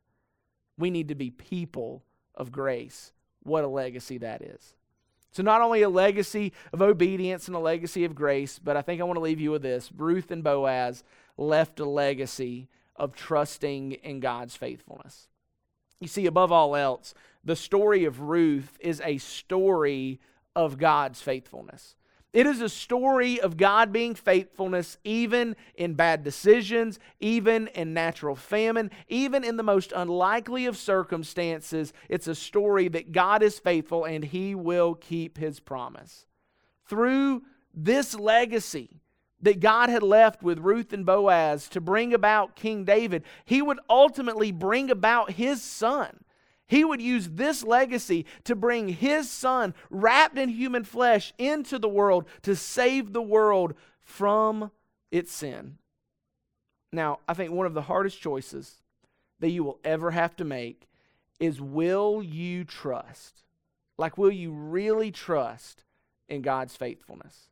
We 0.77 0.89
need 0.89 1.09
to 1.09 1.15
be 1.15 1.29
people 1.29 2.03
of 2.35 2.51
grace. 2.51 3.11
What 3.43 3.63
a 3.63 3.67
legacy 3.67 4.17
that 4.19 4.41
is. 4.41 4.75
So, 5.31 5.41
not 5.41 5.61
only 5.61 5.81
a 5.81 5.89
legacy 5.89 6.53
of 6.71 6.81
obedience 6.81 7.47
and 7.47 7.55
a 7.55 7.59
legacy 7.59 8.05
of 8.05 8.13
grace, 8.13 8.59
but 8.59 8.77
I 8.77 8.81
think 8.81 9.01
I 9.01 9.03
want 9.03 9.17
to 9.17 9.23
leave 9.23 9.39
you 9.39 9.51
with 9.51 9.63
this. 9.63 9.91
Ruth 9.91 10.29
and 10.29 10.43
Boaz 10.43 11.03
left 11.37 11.79
a 11.79 11.85
legacy 11.85 12.69
of 12.95 13.15
trusting 13.15 13.93
in 13.93 14.19
God's 14.19 14.55
faithfulness. 14.55 15.27
You 15.99 16.07
see, 16.07 16.27
above 16.27 16.51
all 16.51 16.75
else, 16.75 17.15
the 17.43 17.55
story 17.55 18.05
of 18.05 18.21
Ruth 18.21 18.77
is 18.79 19.01
a 19.03 19.17
story 19.17 20.19
of 20.55 20.77
God's 20.77 21.21
faithfulness. 21.21 21.95
It 22.33 22.47
is 22.47 22.61
a 22.61 22.69
story 22.69 23.39
of 23.39 23.57
God 23.57 23.93
being 23.93 24.15
faithfulness 24.15 24.97
even 25.03 25.55
in 25.75 25.93
bad 25.93 26.23
decisions, 26.23 26.99
even 27.19 27.67
in 27.67 27.93
natural 27.93 28.35
famine, 28.35 28.89
even 29.07 29.43
in 29.43 29.55
the 29.55 29.63
most 29.63 29.93
unlikely 29.95 30.65
of 30.65 30.75
circumstances. 30.75 31.93
It's 32.09 32.27
a 32.27 32.33
story 32.33 32.87
that 32.87 33.11
God 33.11 33.43
is 33.43 33.59
faithful 33.59 34.05
and 34.05 34.23
he 34.23 34.55
will 34.55 34.95
keep 34.95 35.37
his 35.37 35.59
promise. 35.59 36.25
Through 36.87 37.43
this 37.71 38.15
legacy 38.15 39.01
that 39.43 39.59
God 39.59 39.89
had 39.89 40.03
left 40.03 40.41
with 40.41 40.57
Ruth 40.57 40.91
and 40.91 41.05
Boaz 41.05 41.67
to 41.69 41.81
bring 41.81 42.15
about 42.15 42.55
King 42.55 42.83
David, 42.83 43.23
he 43.45 43.61
would 43.61 43.79
ultimately 43.87 44.51
bring 44.51 44.89
about 44.89 45.31
his 45.31 45.61
son 45.61 46.22
he 46.67 46.83
would 46.83 47.01
use 47.01 47.29
this 47.29 47.63
legacy 47.63 48.25
to 48.45 48.55
bring 48.55 48.87
his 48.87 49.29
son, 49.29 49.73
wrapped 49.89 50.37
in 50.37 50.49
human 50.49 50.83
flesh, 50.83 51.33
into 51.37 51.77
the 51.77 51.89
world 51.89 52.25
to 52.43 52.55
save 52.55 53.13
the 53.13 53.21
world 53.21 53.73
from 53.99 54.71
its 55.11 55.31
sin. 55.31 55.77
Now, 56.91 57.19
I 57.27 57.33
think 57.33 57.51
one 57.51 57.65
of 57.65 57.73
the 57.73 57.81
hardest 57.81 58.21
choices 58.21 58.81
that 59.39 59.49
you 59.49 59.63
will 59.63 59.79
ever 59.83 60.11
have 60.11 60.35
to 60.37 60.45
make 60.45 60.87
is 61.39 61.59
will 61.59 62.23
you 62.23 62.63
trust? 62.63 63.43
Like, 63.97 64.17
will 64.17 64.31
you 64.31 64.51
really 64.51 65.11
trust 65.11 65.83
in 66.29 66.41
God's 66.41 66.75
faithfulness? 66.75 67.49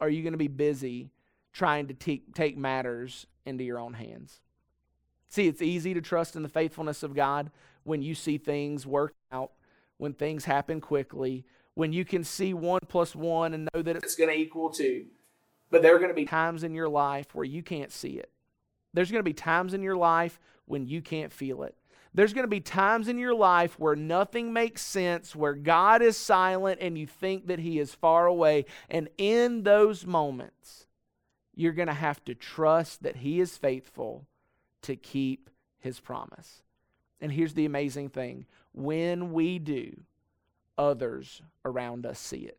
Are 0.00 0.08
you 0.08 0.22
going 0.22 0.32
to 0.32 0.38
be 0.38 0.48
busy 0.48 1.10
trying 1.52 1.86
to 1.86 1.94
te- 1.94 2.24
take 2.34 2.56
matters 2.58 3.26
into 3.46 3.64
your 3.64 3.78
own 3.78 3.94
hands? 3.94 4.40
See, 5.28 5.46
it's 5.46 5.62
easy 5.62 5.94
to 5.94 6.00
trust 6.00 6.36
in 6.36 6.42
the 6.42 6.48
faithfulness 6.48 7.02
of 7.02 7.14
God 7.14 7.50
when 7.84 8.02
you 8.02 8.14
see 8.14 8.38
things 8.38 8.86
work 8.86 9.14
out, 9.30 9.52
when 9.98 10.12
things 10.12 10.44
happen 10.44 10.80
quickly, 10.80 11.44
when 11.74 11.92
you 11.92 12.04
can 12.04 12.24
see 12.24 12.54
one 12.54 12.80
plus 12.88 13.14
one 13.14 13.54
and 13.54 13.68
know 13.74 13.82
that 13.82 13.96
it's 13.96 14.16
going 14.16 14.30
to 14.30 14.36
equal 14.36 14.70
two. 14.70 15.06
But 15.70 15.82
there 15.82 15.94
are 15.94 15.98
going 15.98 16.10
to 16.10 16.14
be 16.14 16.24
times 16.24 16.62
in 16.64 16.74
your 16.74 16.88
life 16.88 17.34
where 17.34 17.44
you 17.44 17.62
can't 17.62 17.90
see 17.90 18.12
it. 18.12 18.30
There's 18.92 19.10
going 19.10 19.20
to 19.20 19.28
be 19.28 19.32
times 19.32 19.74
in 19.74 19.82
your 19.82 19.96
life 19.96 20.38
when 20.66 20.86
you 20.86 21.02
can't 21.02 21.32
feel 21.32 21.62
it. 21.62 21.74
There's 22.14 22.32
going 22.32 22.44
to 22.44 22.48
be 22.48 22.60
times 22.60 23.08
in 23.08 23.18
your 23.18 23.34
life 23.34 23.78
where 23.78 23.96
nothing 23.96 24.52
makes 24.52 24.82
sense, 24.82 25.34
where 25.34 25.54
God 25.54 26.00
is 26.00 26.16
silent 26.16 26.78
and 26.80 26.96
you 26.96 27.08
think 27.08 27.48
that 27.48 27.58
He 27.58 27.80
is 27.80 27.92
far 27.92 28.26
away. 28.26 28.66
And 28.88 29.08
in 29.18 29.64
those 29.64 30.06
moments, 30.06 30.86
you're 31.56 31.72
going 31.72 31.88
to 31.88 31.94
have 31.94 32.24
to 32.26 32.34
trust 32.36 33.02
that 33.02 33.16
He 33.16 33.40
is 33.40 33.56
faithful 33.56 34.26
to 34.82 34.94
keep 34.94 35.50
His 35.80 35.98
promise. 35.98 36.62
And 37.20 37.32
here's 37.32 37.54
the 37.54 37.64
amazing 37.64 38.10
thing 38.10 38.46
when 38.72 39.32
we 39.32 39.58
do, 39.58 39.92
others 40.76 41.42
around 41.64 42.06
us 42.06 42.18
see 42.18 42.38
it. 42.38 42.58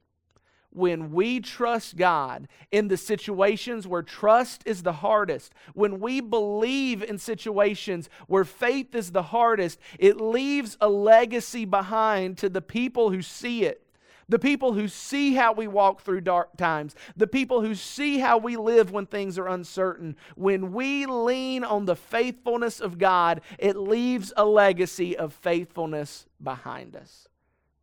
When 0.71 1.13
we 1.13 1.39
trust 1.39 1.95
God 1.95 2.49
in 2.69 2.89
the 2.89 2.97
situations 2.97 3.87
where 3.87 4.03
trust 4.03 4.61
is 4.65 4.83
the 4.83 4.91
hardest, 4.91 5.53
when 5.73 6.01
we 6.01 6.19
believe 6.19 7.01
in 7.01 7.17
situations 7.17 8.09
where 8.27 8.43
faith 8.43 8.93
is 8.93 9.11
the 9.11 9.23
hardest, 9.23 9.79
it 9.97 10.19
leaves 10.19 10.77
a 10.81 10.89
legacy 10.89 11.63
behind 11.63 12.37
to 12.39 12.49
the 12.49 12.61
people 12.61 13.09
who 13.09 13.21
see 13.21 13.63
it 13.63 13.84
the 14.27 14.39
people 14.39 14.73
who 14.73 14.87
see 14.87 15.33
how 15.33 15.53
we 15.53 15.67
walk 15.67 16.01
through 16.01 16.21
dark 16.21 16.57
times, 16.57 16.95
the 17.15 17.27
people 17.27 17.61
who 17.61 17.75
see 17.75 18.19
how 18.19 18.37
we 18.37 18.55
live 18.55 18.91
when 18.91 19.05
things 19.05 19.37
are 19.37 19.47
uncertain. 19.47 20.15
When 20.35 20.73
we 20.73 21.05
lean 21.05 21.63
on 21.63 21.85
the 21.85 21.95
faithfulness 21.95 22.79
of 22.79 22.97
God, 22.97 23.41
it 23.59 23.75
leaves 23.75 24.33
a 24.35 24.45
legacy 24.45 25.15
of 25.15 25.33
faithfulness 25.33 26.25
behind 26.41 26.95
us. 26.95 27.27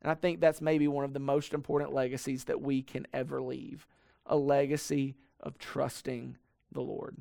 And 0.03 0.11
I 0.11 0.15
think 0.15 0.41
that's 0.41 0.61
maybe 0.61 0.89
one 0.89 1.05
of 1.05 1.13
the 1.13 1.21
most 1.21 1.55
important 1.55 1.93
legacies 1.93 2.45
that 2.45 2.61
we 2.61 2.83
can 2.83 3.07
ever 3.13 3.41
leave 3.41 3.87
a 4.27 4.37
legacy 4.37 5.15
of 5.41 5.59
trusting 5.59 6.37
the 6.73 6.81
Lord. 6.81 7.17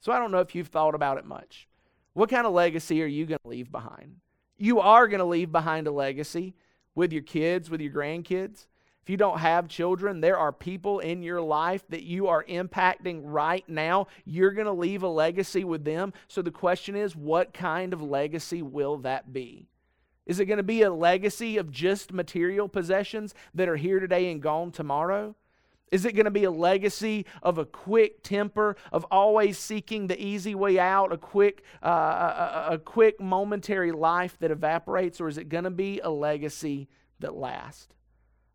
So 0.00 0.12
I 0.12 0.18
don't 0.18 0.30
know 0.30 0.40
if 0.40 0.54
you've 0.54 0.68
thought 0.68 0.94
about 0.94 1.18
it 1.18 1.24
much. 1.24 1.68
What 2.14 2.30
kind 2.30 2.46
of 2.46 2.52
legacy 2.52 3.02
are 3.02 3.06
you 3.06 3.26
going 3.26 3.40
to 3.42 3.48
leave 3.48 3.70
behind? 3.70 4.16
You 4.56 4.80
are 4.80 5.06
going 5.06 5.20
to 5.20 5.24
leave 5.24 5.52
behind 5.52 5.86
a 5.86 5.92
legacy 5.92 6.54
with 6.98 7.12
your 7.12 7.22
kids, 7.22 7.70
with 7.70 7.80
your 7.80 7.92
grandkids. 7.92 8.66
If 9.04 9.08
you 9.08 9.16
don't 9.16 9.38
have 9.38 9.68
children, 9.68 10.20
there 10.20 10.36
are 10.36 10.52
people 10.52 10.98
in 10.98 11.22
your 11.22 11.40
life 11.40 11.84
that 11.90 12.02
you 12.02 12.26
are 12.26 12.44
impacting 12.44 13.20
right 13.22 13.66
now. 13.68 14.08
You're 14.24 14.50
going 14.50 14.66
to 14.66 14.72
leave 14.72 15.04
a 15.04 15.08
legacy 15.08 15.62
with 15.62 15.84
them. 15.84 16.12
So 16.26 16.42
the 16.42 16.50
question 16.50 16.96
is, 16.96 17.14
what 17.14 17.54
kind 17.54 17.92
of 17.92 18.02
legacy 18.02 18.62
will 18.62 18.98
that 18.98 19.32
be? 19.32 19.68
Is 20.26 20.40
it 20.40 20.46
going 20.46 20.58
to 20.58 20.64
be 20.64 20.82
a 20.82 20.92
legacy 20.92 21.56
of 21.56 21.70
just 21.70 22.12
material 22.12 22.68
possessions 22.68 23.32
that 23.54 23.68
are 23.68 23.76
here 23.76 24.00
today 24.00 24.30
and 24.30 24.42
gone 24.42 24.72
tomorrow? 24.72 25.36
Is 25.90 26.04
it 26.04 26.12
going 26.12 26.26
to 26.26 26.30
be 26.30 26.44
a 26.44 26.50
legacy 26.50 27.24
of 27.42 27.58
a 27.58 27.64
quick 27.64 28.22
temper, 28.22 28.76
of 28.92 29.04
always 29.10 29.58
seeking 29.58 30.06
the 30.06 30.22
easy 30.22 30.54
way 30.54 30.78
out, 30.78 31.12
a 31.12 31.16
quick, 31.16 31.62
uh, 31.82 31.88
a, 31.88 32.74
a 32.74 32.78
quick 32.78 33.20
momentary 33.20 33.92
life 33.92 34.36
that 34.40 34.50
evaporates, 34.50 35.20
or 35.20 35.28
is 35.28 35.38
it 35.38 35.48
going 35.48 35.64
to 35.64 35.70
be 35.70 36.00
a 36.00 36.10
legacy 36.10 36.88
that 37.20 37.34
lasts? 37.34 37.88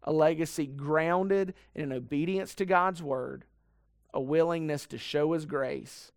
A 0.04 0.12
legacy 0.12 0.68
grounded 0.68 1.54
in 1.74 1.92
obedience 1.92 2.54
to 2.56 2.66
God's 2.66 3.02
word, 3.02 3.46
a 4.14 4.22
willingness 4.22 4.86
to 4.88 4.98
show 4.98 5.32
His 5.32 5.46
grace, 5.46 6.12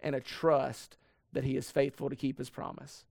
and 0.00 0.14
a 0.14 0.20
trust 0.20 0.96
that 1.32 1.44
He 1.44 1.56
is 1.56 1.70
faithful 1.70 2.08
to 2.08 2.16
keep 2.16 2.38
His 2.38 2.48
promise. 2.48 3.04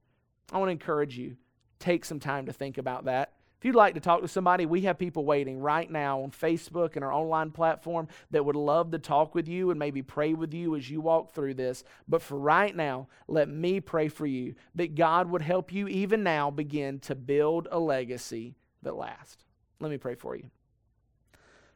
I 0.51 0.57
want 0.57 0.69
to 0.69 0.73
encourage 0.73 1.17
you, 1.17 1.37
take 1.79 2.05
some 2.05 2.19
time 2.19 2.45
to 2.47 2.53
think 2.53 2.77
about 2.77 3.05
that. 3.05 3.33
If 3.63 3.67
you'd 3.67 3.75
like 3.75 3.93
to 3.93 4.01
talk 4.01 4.19
to 4.21 4.27
somebody, 4.27 4.65
we 4.65 4.81
have 4.81 4.99
people 4.99 5.23
waiting 5.23 5.57
right 5.57 5.89
now 5.89 6.19
on 6.23 6.31
Facebook 6.31 6.97
and 6.97 7.05
our 7.05 7.13
online 7.13 7.51
platform 7.51 8.09
that 8.31 8.43
would 8.43 8.57
love 8.57 8.91
to 8.91 8.99
talk 8.99 9.33
with 9.33 9.47
you 9.47 9.69
and 9.69 9.79
maybe 9.79 10.01
pray 10.01 10.33
with 10.33 10.53
you 10.53 10.75
as 10.75 10.89
you 10.89 10.99
walk 10.99 11.33
through 11.33 11.53
this. 11.53 11.85
But 12.05 12.21
for 12.21 12.37
right 12.37 12.75
now, 12.75 13.07
let 13.25 13.47
me 13.47 13.79
pray 13.79 14.09
for 14.09 14.25
you 14.25 14.55
that 14.75 14.95
God 14.95 15.29
would 15.29 15.41
help 15.41 15.71
you 15.71 15.87
even 15.87 16.23
now 16.23 16.51
begin 16.51 16.99
to 16.99 17.15
build 17.15 17.69
a 17.71 17.79
legacy 17.79 18.57
that 18.81 18.97
lasts. 18.97 19.45
Let 19.79 19.91
me 19.91 19.97
pray 19.97 20.15
for 20.15 20.35
you. 20.35 20.49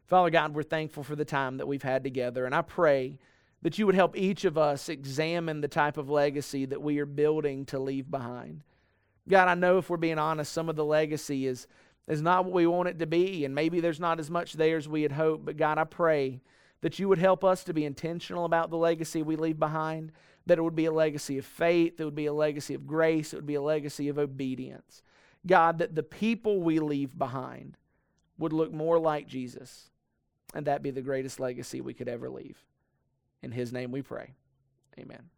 Father 0.08 0.30
God, 0.30 0.56
we're 0.56 0.64
thankful 0.64 1.04
for 1.04 1.16
the 1.16 1.24
time 1.24 1.56
that 1.56 1.70
we've 1.70 1.84
had 1.84 2.04
together, 2.04 2.46
and 2.46 2.54
I 2.54 2.64
pray 2.64 3.18
that 3.62 3.80
you 3.80 3.86
would 3.86 3.96
help 3.96 4.18
each 4.18 4.44
of 4.44 4.58
us 4.58 4.90
examine 4.90 5.62
the 5.62 5.70
type 5.70 5.96
of 5.96 6.10
legacy 6.10 6.66
that 6.66 6.82
we 6.82 7.00
are 7.00 7.06
building 7.06 7.64
to 7.68 7.80
leave 7.80 8.12
behind. 8.12 8.64
God, 9.28 9.48
I 9.48 9.56
know 9.56 9.78
if 9.78 9.90
we're 9.90 9.98
being 9.98 10.20
honest, 10.20 10.54
some 10.54 10.70
of 10.70 10.76
the 10.76 10.86
legacy 10.86 11.48
is, 11.48 11.68
is 12.08 12.22
not 12.22 12.46
what 12.46 12.54
we 12.54 12.68
want 12.68 12.90
it 12.90 13.00
to 13.00 13.06
be, 13.06 13.46
and 13.46 13.54
maybe 13.54 13.80
there's 13.80 14.00
not 14.00 14.20
as 14.20 14.30
much 14.30 14.54
there 14.54 14.78
as 14.78 14.88
we 14.88 15.02
had 15.02 15.12
hoped. 15.12 15.46
But 15.46 15.58
God, 15.58 15.78
I 15.78 15.84
pray 15.84 16.42
that 16.82 17.00
you 17.00 17.10
would 17.10 17.18
help 17.18 17.44
us 17.44 17.64
to 17.66 17.74
be 17.74 17.86
intentional 17.86 18.46
about 18.46 18.70
the 18.70 18.78
legacy 18.78 19.22
we 19.24 19.36
leave 19.36 19.60
behind, 19.60 20.12
that 20.46 20.58
it 20.58 20.62
would 20.62 20.76
be 20.76 20.86
a 20.86 20.92
legacy 20.92 21.38
of 21.38 21.46
faith, 21.46 22.00
it 22.00 22.06
would 22.06 22.16
be 22.16 22.28
a 22.28 22.34
legacy 22.34 22.74
of 22.74 22.88
grace, 22.88 23.34
it 23.34 23.38
would 23.38 23.46
be 23.46 23.56
a 23.56 23.62
legacy 23.62 24.08
of 24.08 24.18
obedience. 24.18 25.02
God, 25.46 25.80
that 25.80 25.96
the 25.96 26.04
people 26.04 26.62
we 26.62 26.80
leave 26.80 27.18
behind 27.18 27.78
would 28.38 28.54
look 28.54 28.72
more 28.72 29.00
like 29.00 29.28
Jesus, 29.28 29.90
and 30.54 30.68
that 30.68 30.84
be 30.84 30.92
the 30.92 31.02
greatest 31.02 31.40
legacy 31.40 31.82
we 31.82 31.94
could 31.94 32.08
ever 32.08 32.30
leave. 32.30 32.58
In 33.42 33.52
his 33.52 33.74
name 33.74 33.92
we 33.92 34.02
pray. 34.02 34.34
Amen. 35.00 35.30